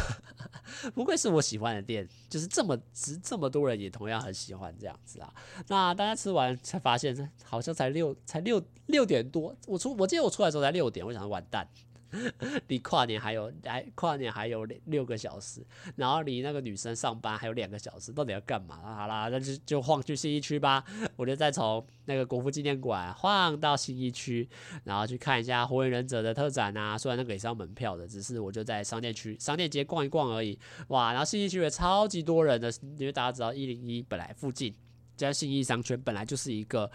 [0.95, 5.33] 不愧是我喜欢的店，就是这么值这么多人也同样很喜欢这样子啊。
[5.69, 11.69] 那大家吃完才发现，好像才六才六六点多，我出我记得我出来的时候才六点，我想完蛋，
[12.69, 15.65] 离跨年还有还跨年还有六个小时，
[15.97, 18.77] 然后离那个女生上班还有两个小时，到底要干嘛？
[18.97, 20.85] 好啦，那就就晃去信义区吧。
[21.17, 24.49] 我就再从那个国父纪念馆晃到信义区，
[24.85, 26.97] 然后去看一下火影忍者的特展啊。
[26.97, 30.59] 虽然那个也是要门票的，只是我就在商店区、商店街逛一逛而已。
[30.89, 34.75] 哇，然后信义区也超级多人的，因为大家知道一零一本来附近
[35.17, 36.91] 在信义商圈本来就是一个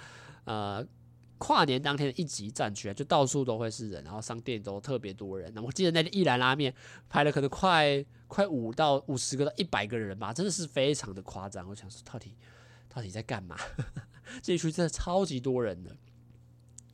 [0.45, 0.85] 呃。
[1.41, 5.51] 跨年当天的一级战区，就到处都会是人，然后商店都特别多人。
[5.55, 6.71] 那我记得那个一兰拉面
[7.09, 11.67] 排了可能快快五到五十个到一百个人吧，真的是非常的夸张。
[11.67, 12.35] 我想说，到底
[12.87, 13.57] 到底在干嘛？
[14.43, 15.97] 这一区真的超级多人的。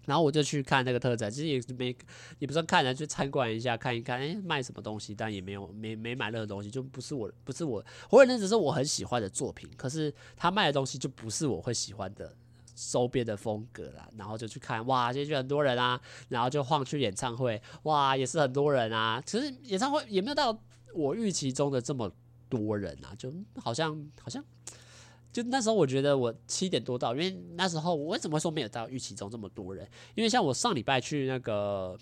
[0.05, 1.93] 然后我就去看那个特展，其实也没
[2.39, 5.13] 也不算看了，去参观一下，看一看，哎，卖什么东西？
[5.13, 12.33] 但也没有没没买任何东西，就不是我不是我，火影忍者只是我很喜欢的作品，可是他卖的东西就不是我会喜欢的。
[12.77, 19.21] 收编的风格啦，然后就去看，哇，今天就很多人啊，然后就晃去演唱会，哇，也是很多人啊。
[19.25, 20.57] 其实演唱会也没有到
[20.93, 22.09] 我预期中的这么
[22.47, 24.41] 多人啊，就好像好像，
[25.33, 29.89] 就那时候我觉得我七点多到，因为那时候我为什么会说没有到预期中这么多人？
[30.15, 31.97] 因为像我上礼拜去那个。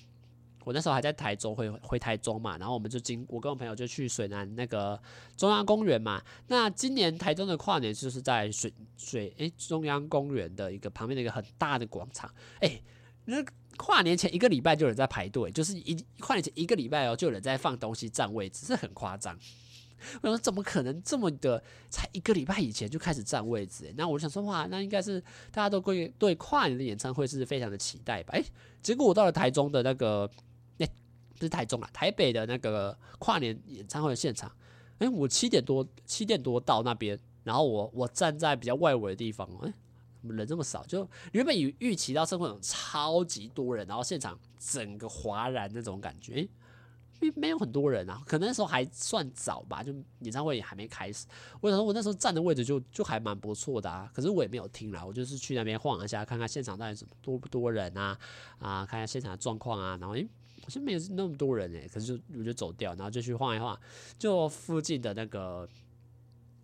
[0.65, 4.99] 我那时候还在台中，回回台中嘛，然后我们就经我跟我朋友就去水南那个
[5.37, 6.21] 中央公园嘛。
[6.47, 12.29] 那今年台中的跨年就是在水水诶、中央公园的一个旁边的一个很大的广场。
[12.61, 12.83] 诶、
[13.25, 13.45] 那
[13.77, 19.37] 跨年前一个礼拜就有人在排队，就是一跨年前一个礼拜哦，就有人在放东西占位置，是很夸张。
[20.21, 21.63] 我想说怎么可能这么的？
[21.89, 23.93] 才一个礼拜以前就开始占位置？
[23.95, 28.33] 那我想说哇，那应该是大家都对对跨年的演唱会是非常的期待吧？
[28.33, 28.43] 诶、
[28.81, 30.27] 结果我到了台中的那个。
[31.37, 34.49] 不是台中啊，台北的那个跨年演唱会的现场，
[34.99, 46.47] 哎、我七点多七点多到那边，然后我我站在比较外围的地方，哎、欸，人这么少，就原本以预期到是会有超级多人，然后现场整个哗然那种感觉，
[47.19, 51.25] 哎、欸，没有很多人啊，可能那时候还算早吧，就演唱会也还没开始。
[51.59, 58.17] 我想说，我那时候站的位置就就还蛮不错的啊，可是我也没有听啦，我就是去那边晃一下，看看现场到底怎么多不多人啊，
[58.59, 60.25] 啊，看一下现场的状况啊，然后诶。
[60.65, 63.79] 好像没有那么多人诶，可是就我就走掉，然后就去晃一晃，
[64.17, 65.69] 就附近的那个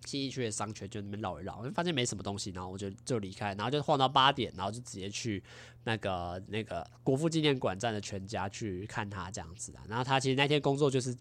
[0.08, 5.44] 新义区的商圈，就那边绕一绕，发现没什么东西，然后我就就离开，然后就晃到八点，然后就直接去
[5.84, 9.78] 那个那个国父纪念馆站的全家去看他这样子的。
[9.88, 11.16] 然后他其实那天工作就是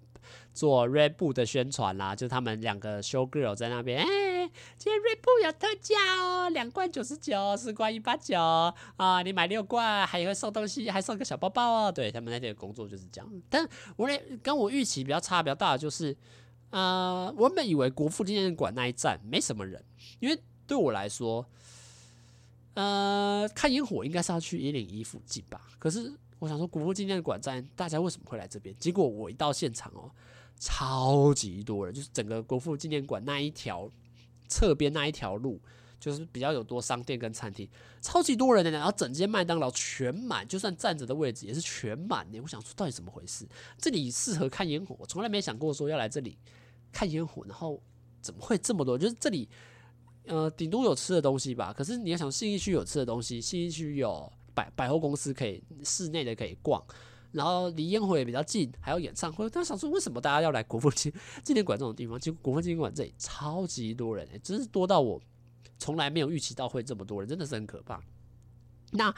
[0.55, 4.07] 做 Red Bull 的宣传啦，就他们两个 Show Girl 在那边，哎、
[4.79, 8.39] 今天 Red Bull 有特价哦，两罐九十九，四罐一八九
[8.97, 11.93] 啊，你买六罐还会送东西，还送个小包包哦。
[11.93, 14.09] 对，他们那天的工作就是这样，但我
[14.43, 16.17] 跟我预期比较差比较大的就是。
[16.73, 19.85] 呃，我本以为国父纪念馆那一站没什么人，
[20.21, 21.45] 因为对我来说，
[22.75, 25.61] 呃，看烟火应该是要去一零一附近吧。
[25.81, 28.73] 可是我想说，国父纪念馆站大家为什么会来这边？
[28.79, 30.13] 结果我一到现场哦，
[30.61, 33.91] 超级多人，就是整个国父纪念馆那一条
[34.51, 35.59] 侧边那一条路，
[35.99, 37.67] 就是比较有多商店跟餐厅，
[38.03, 42.39] 超级多人的，然后整间麦当劳全满，就算站着的位置也是全满的。
[42.43, 43.49] 我想说，到底怎么回事？
[43.79, 46.37] 这里适合看烟火，我从来没想过说要来这里。
[46.93, 47.81] 看烟火，然后
[48.21, 48.99] 怎么会这么多？
[48.99, 49.49] 就是这里，
[50.25, 51.73] 呃，顶多有吃的东西吧。
[51.73, 56.85] 可是你要想，信义区有吃的东西，信义区有百百货公司可以室内的可以逛，
[57.33, 59.49] 然后离烟火也比较近，还有演唱会。
[59.51, 61.13] 但想说，为什么大家要来国父纪
[61.49, 62.19] 念馆这种地方？
[62.19, 65.21] 其实国父纪念馆这里超级多人，欸，真是多到我
[65.79, 68.01] 从来没有预期到会这么多人，真的是很可怕。
[68.93, 69.15] 那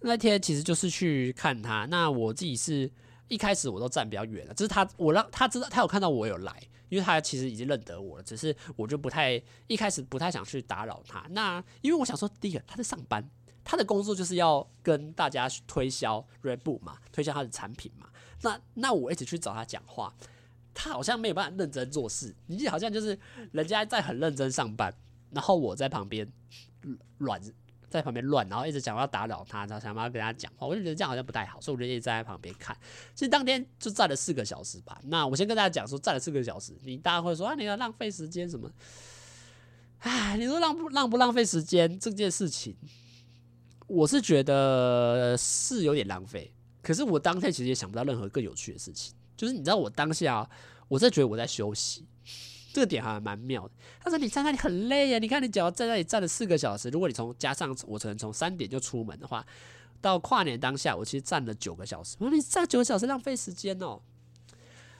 [0.00, 1.86] 那天其实就是去看他。
[1.86, 2.90] 那我自己是
[3.28, 6.62] 一开始我都站比较远了，就是他，我让他知道他有看到我有来。
[6.88, 11.26] 因为他其实已经认得我了，只是我就不太一开始不太想去打扰他。
[11.30, 13.28] 那因为我想说，第一个他在上班，
[13.66, 18.08] 他的工作就是要跟大家推销 Red Bull 嘛，推销他的产品嘛。
[18.42, 20.14] 那那我一直去找他讲话，
[20.72, 22.34] 他好像没有办法认真做事。
[22.46, 23.18] 你好像就是
[23.50, 24.94] 人家在很认真上班，
[25.32, 26.30] 然后我在旁边
[27.18, 27.40] 乱。
[27.88, 32.76] 在旁边乱，然后一直想要打扰他，然后想要跟他讲话，我就觉得这样好像不太好，所以我就一直站在旁边看。
[33.14, 35.00] 其实当天就站了四个小时吧。
[35.04, 38.68] 那我先跟大家讲说，站了四个小时，你大家会说啊，你要浪费时间什么？
[40.00, 42.76] 唉，你说浪不浪不浪费时间这件事情，
[43.86, 46.52] 我是觉得是有点浪费。
[46.82, 50.48] 可是我当天其实也想不到任何更有趣的事情，就是你知道我当下，
[50.88, 52.06] 我是觉得我在休息。
[52.72, 53.74] 这个点还蛮妙的。
[54.00, 56.90] 他说：“你在那里很累呀，你看你只要在那里站了四个小时。
[56.90, 59.44] 如果你从加上我可能从三点就出门的话，
[60.02, 62.16] 到跨年当下，我其实站了九个小时。
[62.20, 63.98] 我说你站九个小时浪费时间哦。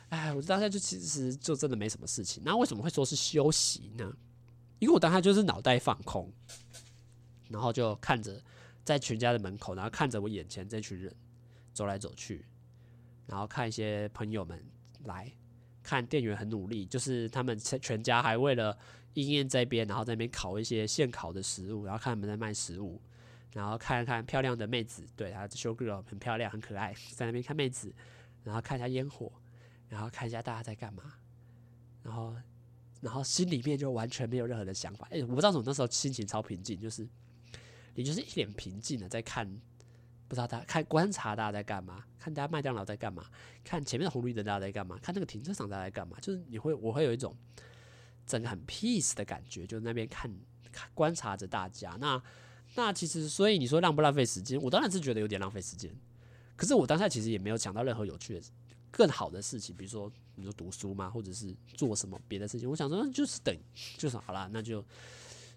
[0.09, 2.42] 哎，我当下就其实就真的没什么事情。
[2.46, 4.11] 那为什么会说是休息呢？
[4.79, 6.33] 因为我当下就是脑袋放空，
[7.51, 8.42] 然后就看着
[8.87, 11.12] 在全家的门口，然后看着我眼前这群人
[11.75, 12.46] 走来走去，
[13.27, 14.64] 然后看一些朋友们
[15.05, 15.31] 来
[15.83, 18.79] 看店员很努力，就是他们全家还为了
[19.14, 23.03] 应验这边，然后在那边烤一些现烤的食物，然后看他们在卖食物，
[23.55, 27.92] 然后看看漂亮的妹子，对，他 show girl 很漂亮很可爱，在那边看妹子，
[28.44, 29.33] 然后看一下烟火，
[29.89, 31.14] 然后看一下大家在干嘛，
[32.05, 32.37] 然后
[33.01, 37.05] 然后心里面就完全没有任何的想法，哎，我不知道怎么那时候心情超平静，就是
[37.97, 39.61] 你就是一脸平静的在看。
[40.28, 43.30] 不知道大家看观察大家在干嘛，看大家麦当劳在干嘛，
[43.62, 47.32] 看前面的红绿灯大家在干嘛，看那个停车场大家在干嘛，就是你会我会有一种
[48.26, 50.28] 整个很 peace 的感觉，就那边看
[50.72, 51.97] 看观察着大家。
[52.01, 52.20] 那
[52.74, 54.61] 那其实所以你说浪不浪费时间？
[54.61, 55.94] 我当然是觉得有点浪费时间。
[56.57, 58.42] 可是我当下其实也没有想到任何有趣的、
[58.90, 62.68] 更好的事情，比如说你说读书嘛，或者是做什么别的事情。
[62.68, 63.57] 我想说就是等，
[63.97, 64.84] 就是好啦，那就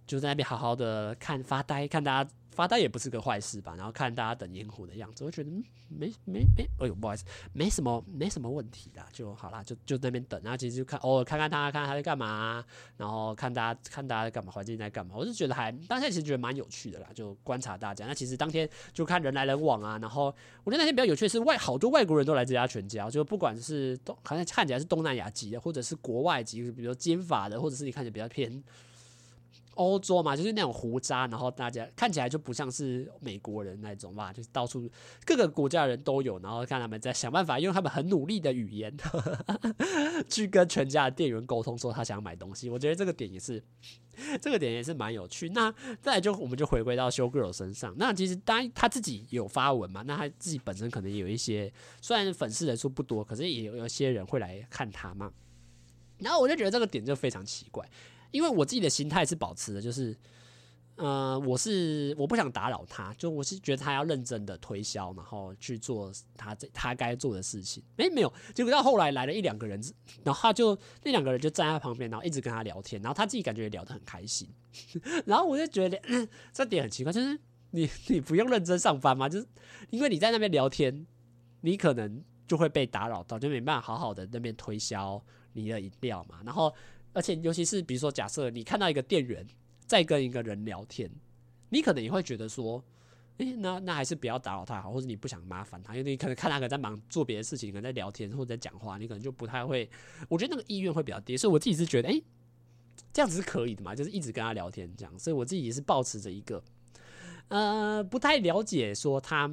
[0.09, 2.29] 就在那边好好的看发呆，看大家。
[2.51, 5.49] 发呆也不是个坏事吧，然后看大家等烟火的样子，我觉得
[5.87, 12.61] 没没没，哎呦不好意思，没什么没什么问题啦，就好啦，就就那边等，然后其实就看偶尔看看他，看看他在干嘛，
[12.97, 18.05] 然后看大家看大家在干嘛，环境在干嘛，我是觉得还当下其实觉得蛮有趣的啦，就观察大家。
[18.05, 20.25] 那其实当天就看人来人往啊，然后
[20.65, 28.61] 我觉得那天比较有趣的是外好多外国人都来这家全家，就不管是东好像看起来是东南亚籍的，或者是国外籍，比如说金发的，或者是你看起来比较偏。
[29.79, 34.89] 欧洲嘛，就是那种胡渣，然后大家看起来就不像是美国人那种吧，就是到处
[35.25, 38.93] 各个国家的人都有，然后看他们在想办法，用他们很努力的语言
[40.29, 42.69] 去跟全家的店员沟通，说他想买东西。
[42.69, 43.63] 我觉得这个点也是，
[44.41, 45.47] 这个点也是蛮有趣。
[45.49, 51.71] 那再来就我们就回归到修 Girl 身上，那其实当然他自己有发文嘛，那他自己本身可能有一些，
[52.01, 55.31] 虽然粉丝人数不多，可是也有有些人会来看他嘛。
[56.17, 57.89] 然后我就觉得这个点就非常奇怪。
[58.31, 60.15] 因为我自己的心态是保持的，就是，
[60.95, 67.83] 呃，我是我不想打扰他，就我是觉得他要认真的推销，然后去做他这他该做的事情。
[67.97, 69.81] 诶，没有，结果到后来来了一两个人，
[70.23, 74.47] 然后他就那两个人就站在旁边，然后一直跟他聊天，然后他自己感觉也聊得很开心。
[75.25, 75.99] 然后我就觉得，
[76.53, 77.39] 这点很奇怪，就是
[77.71, 79.29] 你 你不用认真上班吗？
[79.29, 79.47] 就是
[79.89, 81.07] 因为你在那边聊天，
[81.61, 85.23] 你可能就会被打扰到，就没办法好好的那边推销
[85.53, 86.71] 你的饮料嘛，然后。
[87.13, 89.45] 而且，尤其是比如说，假设你看到一个店员
[89.87, 91.09] 在跟一个人聊天，
[91.69, 92.83] 你可能也会觉得说，
[93.37, 99.89] 诶、那那还是不要打扰他好，或者你不想麻烦他，因为你可能看他可能在忙做别的事情，可能在聊天或者在讲话，你可能就不太会。
[100.27, 102.23] 我觉得那个意愿会比较低，所以我自己是觉得，诶、
[103.11, 105.17] 这样子是可以的嘛，就是一直跟他聊天这样。
[105.17, 106.63] 所以我自己也是保持着一个，
[107.47, 109.49] 呃，不太了解说他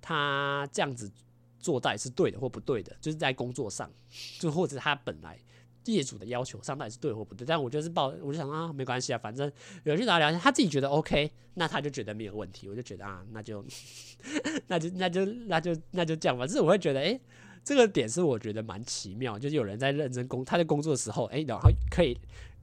[0.00, 1.12] 他这样子
[1.58, 3.90] 做到底是对的或不对的，就是在工作上，
[4.38, 5.38] 就或者他本来。
[5.86, 7.46] 业主的要求上到底是对或不对？
[7.46, 9.46] 但我就是报，我就想啊，没关系啊，反正
[9.84, 12.68] 有人去找他聊天，他自己觉得 OK，那他就觉得没有问题。
[12.68, 13.64] 我就觉得啊，那就
[14.68, 16.46] 那就那就那就那就这样吧。
[16.46, 17.20] 就是我会觉得，哎、
[17.62, 22.16] 这个点是我觉得蛮奇妙，就是有人在认真工，他在工作的时候，哎、然后可以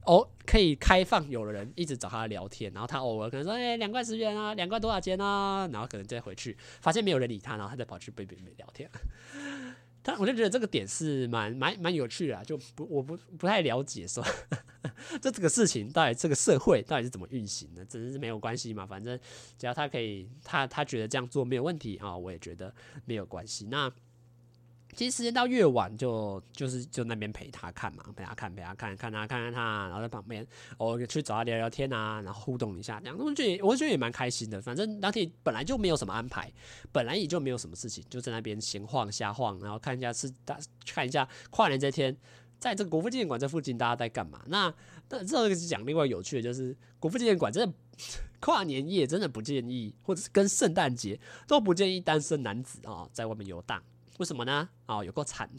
[0.04, 5.68] 哦，可以开放有人一直找他聊天，然后他偶尔可能说，哎、两块十元啊，两块多少钱啊？
[5.72, 8.90] 然后可能再回去，发现没有人理他，然后他再跑去被别人聊天。
[10.02, 14.24] 他我就觉得这个点是蛮蛮蛮有趣的啊，就不我不不太了解说
[15.22, 19.18] 这这个事情到底这个社会到底是怎么运行的，只是没有关系嘛，反正
[19.58, 22.74] 只要他可以，他他觉得这样做没有问题啊，我也觉得
[23.04, 23.66] 没有关系。
[23.70, 23.92] 那。
[24.94, 34.60] 其实时间到越晚就，就是就那边陪他看嘛，陪他看，陪他看，看他看看他，然后在旁边我去找他聊聊天啊，然后互动一下，这样我觉得我觉得也蛮开心的。
[34.60, 36.52] 反正当天本来就没有什么安排，
[36.92, 42.14] 本来也就没有什么事情，就在那边闲晃瞎晃，然后看一下是大看一下跨年这天，
[42.58, 44.42] 在这个国父纪念馆这附近大家在干嘛？
[44.48, 44.72] 那
[45.08, 47.74] 那这个是讲另外有趣的，就是国父纪念馆真的
[48.40, 53.82] 跨年夜真的不建议，或者是跟圣诞节都不建议单身男子啊在外面游荡。
[54.22, 54.68] 为什么呢？
[54.86, 55.50] 哦，有够惨！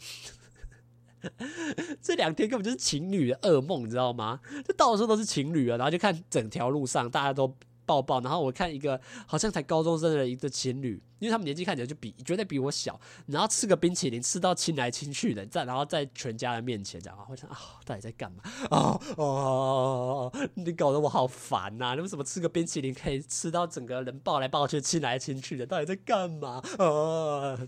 [2.00, 4.40] 这两天根本就是情侣的噩梦，你知道吗？
[4.66, 7.54] 这到处都是情侣啊，然后就看整条路上大家都
[7.84, 18.42] 抱抱，然后我看一个好像才高中生的一个情侣，因为他们年纪看起来就比绝对比我小，然后吃个冰淇淋吃到亲来亲去的，在然后在全家的面前这样，我想啊，到底在干嘛？
[18.70, 21.94] 哦哦，你搞得我好烦呐！
[21.94, 25.66] 你为什么吃个冰淇淋可以吃到整个人抱来抱去亲来亲去的？
[25.66, 26.62] 到底在干嘛？
[26.78, 27.58] 啊！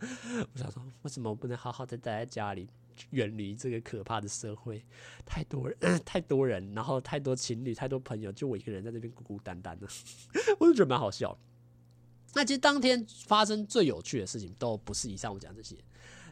[0.52, 2.68] 我想说，为什么我不能好好的待在家里，
[3.10, 4.84] 远离这个可怕的社会？
[5.24, 9.86] 太多人， 太多人，然后太多情侣，太多朋友，就我一个人在这边孤孤单单的，
[10.60, 11.36] 我就觉得蛮好笑。
[12.34, 15.74] 那其实当天发生最有趣的事情，都不是以上我讲这些。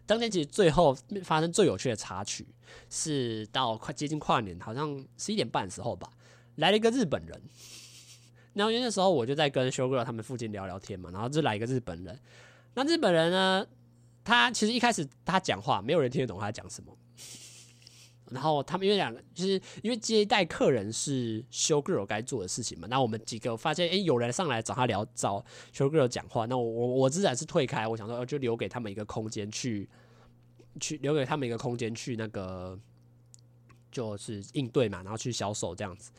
[0.07, 2.47] 当天其实最后发生最有趣的插曲，
[2.91, 6.11] 是到快接近跨年，好像十一点半的时候吧，
[6.57, 7.43] 来了一个日本人。
[8.53, 12.21] 然后因为那时候我就在跟修哥他们附近聊聊天嘛，然后就来一个日本人。
[12.75, 13.67] 那日本人呢，
[14.23, 16.97] 他其实一开始他讲话，没有人听得懂他讲什么。
[18.31, 22.89] 然后他们因为两个，就是因为接待客人是 show girl 该做的事情嘛。
[22.91, 26.47] 那我们几个发现，哎，有人上来找他聊，找 show girl 讲话。
[26.47, 29.89] 那我我我自然是退开，我想说，就留给他们一个空间去，
[30.81, 32.77] 去留给他们一个空间去那个，
[33.93, 36.11] 就是应对嘛，然后去销售这样子。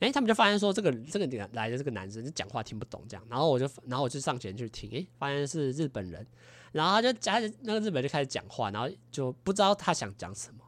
[0.00, 3.26] 哎，他们就发现说，这个这个点来的这个男生就讲话听不懂这样。
[3.28, 6.26] 然后我就然后我就上前去听，哎，发现是日本人。
[6.70, 10.60] 然后他就加那个日本就开始讲话，然后就不知道他想讲什么。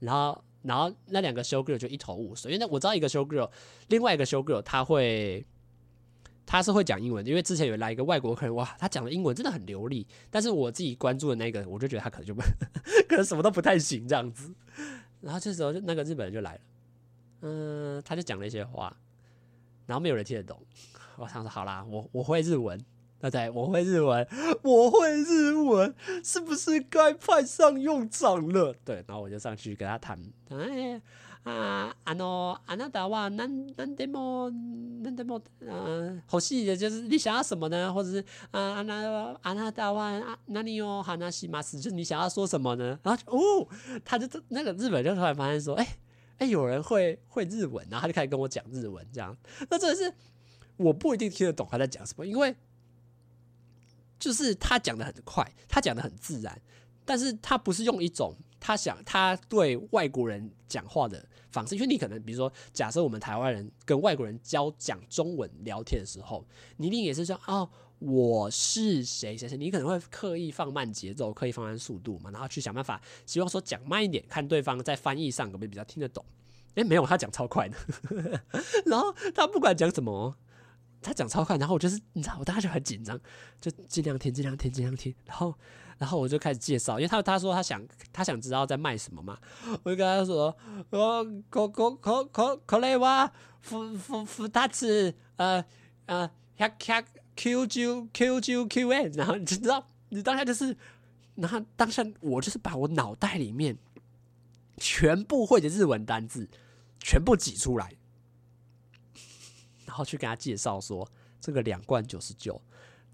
[0.00, 3.50] 然后，然后那两个修 girl 就一头雾水，因为我知道一个修 girl，
[3.88, 5.44] 另外一个修 girl 他会，
[6.46, 10.06] 他是会讲英文的，因为之前有来一个外国客人，哇，他讲的英文真的很流利。
[10.30, 12.40] 但是我自己关注的那个，我就觉得他可能就不，
[13.06, 14.54] 可能什么都不太行这样子。
[15.20, 16.60] 然后这时候就那个日本人就来了，
[17.41, 18.95] 嗯，他就讲了一些话，
[19.85, 20.59] 然后没有人听得懂。
[21.17, 22.79] 我想说，好啦，我我会日文。
[23.19, 24.27] 对对，我会日文，
[24.63, 28.75] 我会日文，是不是该派上用场了？
[28.83, 30.19] 对，然后我就上去跟他谈，
[30.49, 31.01] 哎
[31.45, 37.93] 啊，あのあなたはなんなんでもなんでも嗯，好细的，就是你想要什么呢？
[37.93, 38.21] 或者是
[38.51, 41.79] 啊，あなあなたは何を话します？
[41.79, 42.99] 就是你想要说什么呢？
[43.03, 43.67] 然后哦，
[44.03, 45.97] 他就那个日本就突然发现说，哎、欸、
[46.38, 49.36] 哎、有人会会日文，然后他就开始跟我讲日文，这样，
[49.70, 50.12] 那真的是
[50.76, 52.56] 我不一定听得懂他在讲什么，因为。
[54.20, 56.60] 就是他讲的很快，他讲的很自然，
[57.04, 66.44] 但是他不是用一种他想他对外国人讲话的方式，因为你可能比如说，假设我们台湾人跟外国人交讲中文聊天的时候，
[66.78, 76.24] 你一定也是说哦，我是谁谁谁，你可能会刻意放慢节奏，刻意放慢速度嘛，然后去想办法，希望说讲慢一点，看对方在翻译上可不可以比较听得懂。
[76.74, 77.76] 诶，没有，他讲超快的，
[78.86, 80.36] 然后他不管讲什么。
[81.00, 83.16] 他讲超快，然后我就是你知道，我当时就很紧张，
[83.60, 85.14] 就尽量听，尽量听，尽量听。
[85.24, 85.54] 然后，
[85.96, 87.80] 然后我就开始介绍，因为他他说他想
[88.12, 89.38] 他想知道在卖什么嘛，
[89.84, 90.54] 我就跟他说，
[90.90, 93.30] 呃，可可可可可雷哇，
[93.60, 95.64] 福福福大次，呃
[96.06, 97.04] 呃，哈哈
[97.38, 100.76] Q Q Q Q Q N，然后你知道，你当下就是，
[101.36, 103.78] 然后当下我就是把我脑袋里面
[104.76, 106.48] 全部会的日文单字
[106.98, 107.92] 全部挤出来。
[109.86, 111.08] 然后去跟他介绍说，
[111.40, 112.60] 这个两罐九十九，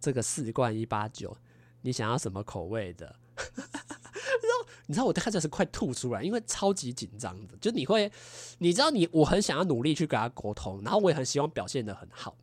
[0.01, 1.37] 这个四罐一八九，
[1.83, 3.15] 你想要什么口味的？
[3.37, 7.57] 然后你知道我开始是快吐出来，因为超级紧张的。
[7.59, 8.11] 就你会，
[8.59, 12.37] 你知道你我很想要努力去跟他沟通，然后我也很希望表现的很好，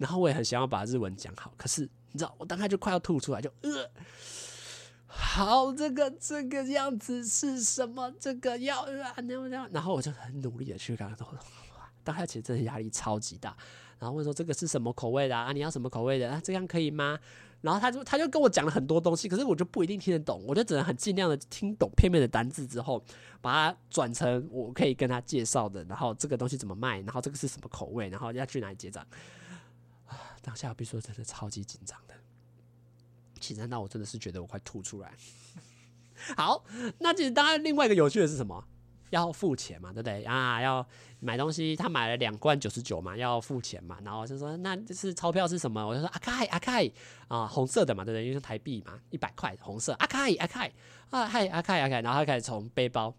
[0.00, 1.52] 然后我也很想要把日文讲好。
[1.58, 1.82] 可是
[2.12, 3.90] 你知道，我当时就快要吐出来，就呃，
[5.06, 8.10] 好，这个这个样子是什么？
[8.18, 11.38] 这个要啊，那样，然后我就很努力的去跟他沟通。
[12.02, 13.54] 当下其实真的压力超级大，
[13.98, 15.52] 然后问说这个是什么口味的啊？
[15.52, 16.40] 你要什么口味的啊？
[16.42, 17.18] 这样可以吗？
[17.60, 23.04] 然后他就他就跟我讲了很多东西，可是我就不一定听得懂，我就只能很尽量的听懂片面的单字之后，
[23.42, 29.06] 把它转成我可以跟他介绍的，然后这个东西怎么卖，然后这个是什么口味，然后要去哪里结账。
[30.42, 32.14] 当下我必须说真的超级紧张的，
[33.40, 35.12] 紧张到我真的是觉得我快吐出来。
[36.36, 36.64] 好，
[36.98, 38.64] 那其实当然另外一个有趣的是什么？
[39.10, 40.60] 要付钱嘛，对不对啊？
[40.60, 40.86] 要
[41.18, 43.98] 买东西，他买了两罐九十九嘛，要付钱嘛。
[44.04, 45.84] 然后就说，那这是钞票是什么？
[45.84, 46.88] 我就说阿开阿开
[47.26, 48.22] 啊，红色的嘛，对不对？
[48.22, 49.92] 因为是台币嘛，一百块红色。
[49.94, 50.72] 阿开阿开
[51.10, 53.12] 啊，嗨阿开阿开，然后他开始从背包，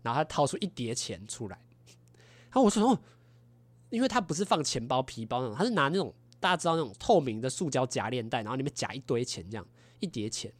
[0.00, 1.58] 然后他掏出一叠钱出来。
[2.44, 2.98] 然后我说哦，
[3.90, 9.66] 因为他不是放钱包皮包那种，他是拿那种大家知道那种透明的塑胶夹链袋，然后里面夹一堆钱这样
[10.00, 10.52] 一叠钱。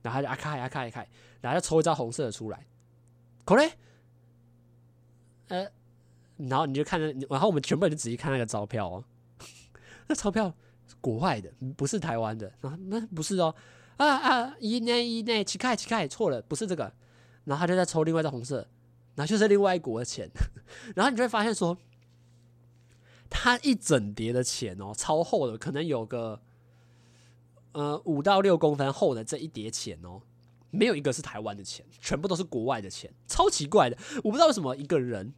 [0.00, 1.08] 然后他就阿开阿开阿开，
[1.40, 2.66] 然后就抽一张红色的出来，
[3.44, 3.72] 可嘞。
[5.48, 5.68] 呃，
[6.36, 9.04] 然后你就看着，然后我们全部人就仔细看那个钞票哦，
[10.06, 10.54] 那钞票
[10.86, 12.52] 是国外的，不是台湾的。
[12.60, 13.52] 然后那不是哦，
[13.96, 16.92] 啊啊，一内一内，乞丐乞丐，错了，不是这个。
[17.44, 18.68] 然后他就在抽另外一张红色，
[19.16, 20.28] 然后就是另外一国的钱。
[20.94, 21.76] 然后你就会发现说，
[23.30, 26.40] 他一整叠的钱哦，超厚的，可能有个
[27.72, 30.22] 呃五到六公分厚的这一叠钱哦。
[30.70, 33.96] 没有一个是台湾的钱，全部都是国外的钱，超奇怪的。
[34.16, 35.32] 我不知道为什么一个人，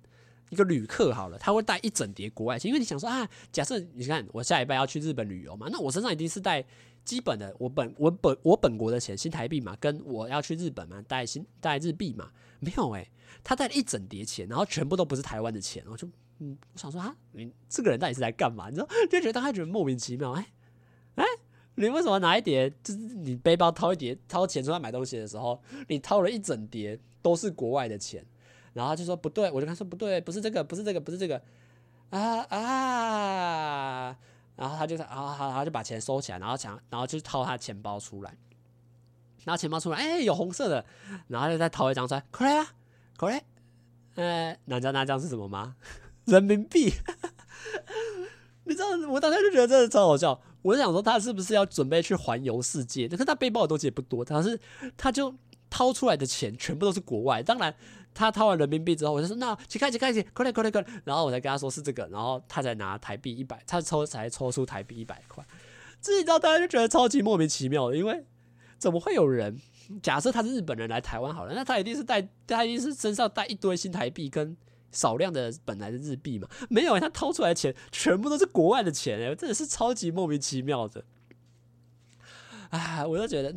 [0.49, 6.65] 一个旅客好了，他会带一整叠国外钱，因为你想说啊，假设你看我下礼拜要去日本旅游嘛，那我身上一定是带
[7.05, 13.09] 基本的我本我本我本国的钱新台币嘛，跟我要去日本嘛带新带日币嘛，没有诶、
[13.45, 16.09] 他带了一整叠钱，然后全部都不是台湾的钱，我就
[16.41, 18.69] 嗯，我想说啊，你这个人到底是来干嘛？
[18.69, 20.47] 你知道， 就觉得当他觉得莫名其妙，哎
[21.15, 21.25] 哎。
[21.77, 22.69] 你为什么拿一叠？
[22.83, 28.23] 就是你背包掏一叠掏钱出来买东西的时候，你掏了一整叠都是国外的钱，
[28.75, 31.41] 然后他就说不对，我就跟他说不对，不是这个，不是这个，不是这个，
[32.11, 34.19] 啊啊！
[34.57, 38.37] 然后他就说啊好，他就把钱收起来，然后想，然后就掏他钱包出来，
[39.45, 40.85] 然后钱包出来，哎、欸，有红色的，
[41.29, 42.75] 然后就再掏一张出来，过来啊，
[43.17, 43.43] 过来，
[44.17, 45.77] 呃，你知道那张是什么吗？
[46.31, 46.93] 人民币。
[48.65, 50.41] 你知道，我当时就觉得真的超好笑。
[50.63, 53.09] 我就想说，他是不是要准备去环游世界？
[53.09, 54.61] 可是他背包的东西也不多，他是
[54.97, 55.35] 他就
[55.69, 57.43] 掏出来的钱全部都是国外。
[57.43, 57.75] 当然，
[58.15, 65.45] 他掏完人民币之后，我就说：“那请开，请开，请快点，快点，快点。”然后我才跟他说是这个，然后他才拿台币一百，他抽才抽出台币一百块。
[66.01, 68.25] 这你知道，大家就觉得超级莫名其妙的，因为
[68.79, 69.59] 怎么会有人？
[70.03, 74.57] 假设他是日本人来台湾好了，那他一定是带，他一定是身上带一堆新台币跟。
[74.93, 81.05] 少量的本来的日币嘛， 没有，他掏出来钱全部都是国外的钱，哎，真的是超级莫名其妙的。
[82.71, 83.55] 哎，我就觉得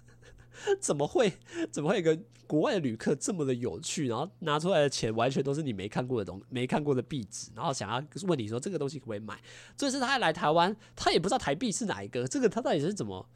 [0.80, 1.32] 怎么会，
[1.70, 9.40] 怎么会有个国外的旅客这么的有趣，然后拿出来的钱完全都是你没看过的东，没看过的币值，然后想要问你说这个东西可不可以买？
[9.76, 13.28] 这次他来台湾，他也不知道台币是哪一个，这个他到底是怎么？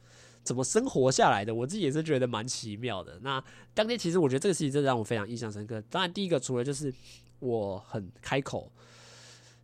[0.45, 1.53] 怎么生活下来的？
[1.53, 3.19] 我自己也是觉得蛮奇妙的。
[3.21, 3.43] 那
[3.73, 5.81] 当天其实我觉得这个事情真的让我非常印象深刻。
[5.89, 6.93] 当然，第一个除了就是
[7.39, 8.71] 我很开口，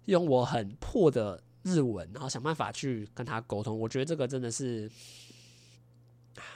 [0.06, 3.80] 用我很破的日文，然后想办法去跟他沟通。
[3.80, 4.90] 我觉得这个真的是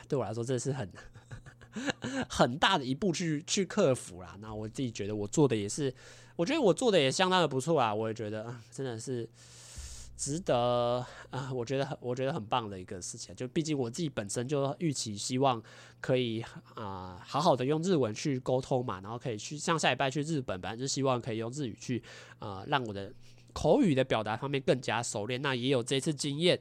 [0.07, 0.91] 对我来说，真的是很
[2.28, 4.36] 很大的一步去去克服啦。
[4.41, 5.93] 那我自己觉得我做的也是，
[6.36, 7.93] 我觉得我做的也相当的不错啊。
[7.93, 9.30] 我也觉得真的是。
[10.16, 13.36] 值得啊、我觉得很，我觉得很棒的一个事情。
[13.36, 15.61] 就毕竟我自己本身就预期希望
[15.99, 16.43] 可以
[16.76, 22.01] 啊、好好的用日文去沟通嘛，然后可以去上下礼拜去日本，本来就希望可以用日语去
[22.39, 23.11] 啊、让我的
[23.53, 25.41] 口语的表达方面更加熟练。
[25.41, 26.59] 那也有这次经验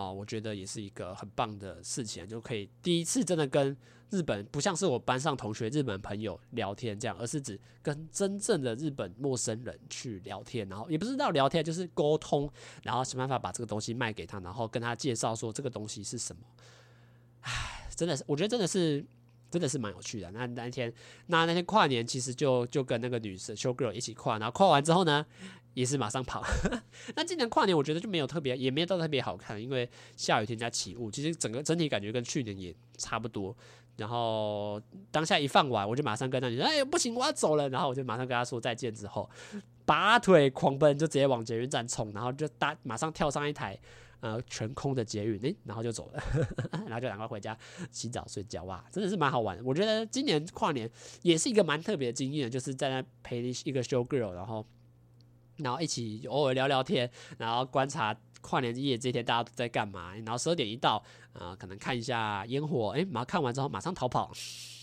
[0.00, 3.76] 啊、我觉得也是一个很棒的事情，就可以第一次真的跟。
[4.10, 12.48] 日本不像是我班上同学、日本朋友聊天这样，而是指跟真正的日本陌生人去聊天，然后也不是到聊天，就是沟通，
[12.84, 16.42] 然后想办法把这个东西卖给他，然后跟他介绍说这个东西是什么。
[17.40, 19.04] 唉，真的是，我觉得真的是，
[19.50, 20.30] 真的是蛮有趣的。
[20.30, 20.92] 那那天，
[21.26, 25.26] 那那天跨年，其实就就跟那个女生 girl 一起跨，然后跨完之后呢，
[25.74, 26.42] 也是马上跑。
[27.14, 33.54] 那今年跨年，我觉得就没有特别，也没有到特别好看，因为下雨天加起雾，其实整个整体感觉跟去年也差不多。
[33.96, 34.80] 然后
[35.12, 39.30] 当下一放完，我就马上跟那女说：“哎，不行，我要走了。”然后我就马上跟她说再见，之后
[39.84, 43.78] 拔腿狂奔，就直接往捷运站冲，然后就搭马上跳上一台
[44.18, 46.20] 呃全空的捷运，诶，然后就走了，
[46.88, 47.56] 然后就赶快回家
[47.92, 48.64] 洗澡睡觉。
[48.64, 49.56] 哇，真的是蛮好玩。
[49.64, 50.90] 我觉得今年跨年
[51.22, 54.66] 也是一个蛮特别的经验，就是在那陪一个 show girl，然后
[55.56, 58.16] 然后一起偶尔聊聊天，然后观察。
[58.46, 60.14] 跨年夜这天大家都在干嘛？
[60.16, 61.02] 然后十二点一到，
[61.32, 64.30] 啊、呃，可能看一下烟火，哎，马上看完之后马上逃跑，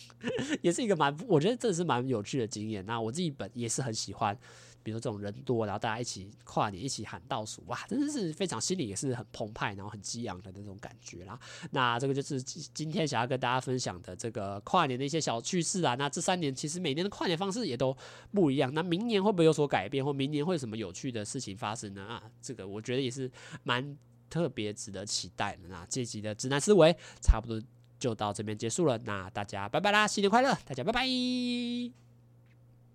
[0.64, 2.84] 也是一个蛮，我觉得这是蛮有趣的经验。
[2.88, 4.36] 那我自己本也是很喜欢。
[4.84, 11.40] 比如说这种人多，然后大家一起跨年，一起喊倒数，哇，真的是非常心里也是很澎湃，然后很激昂的那种感觉啦。
[11.72, 15.96] 那这个就是今天想要跟大家分享的这个跨年的一些小趣事啊。
[15.96, 17.96] 那这三年其实每年的跨年方式也都
[18.32, 18.74] 不一样。
[18.74, 22.04] 那明年会不会有所改变，或明年会有什么有趣的事情发生呢？
[22.04, 23.32] 啊，这个我觉得也是
[23.64, 23.98] 蛮
[24.30, 25.68] 特别值得期待的。
[25.68, 27.62] 那这集的直男思维差不多
[28.00, 28.98] 就到这边结束了。
[29.06, 32.11] 那大家拜拜啦，新年快乐，大家拜拜。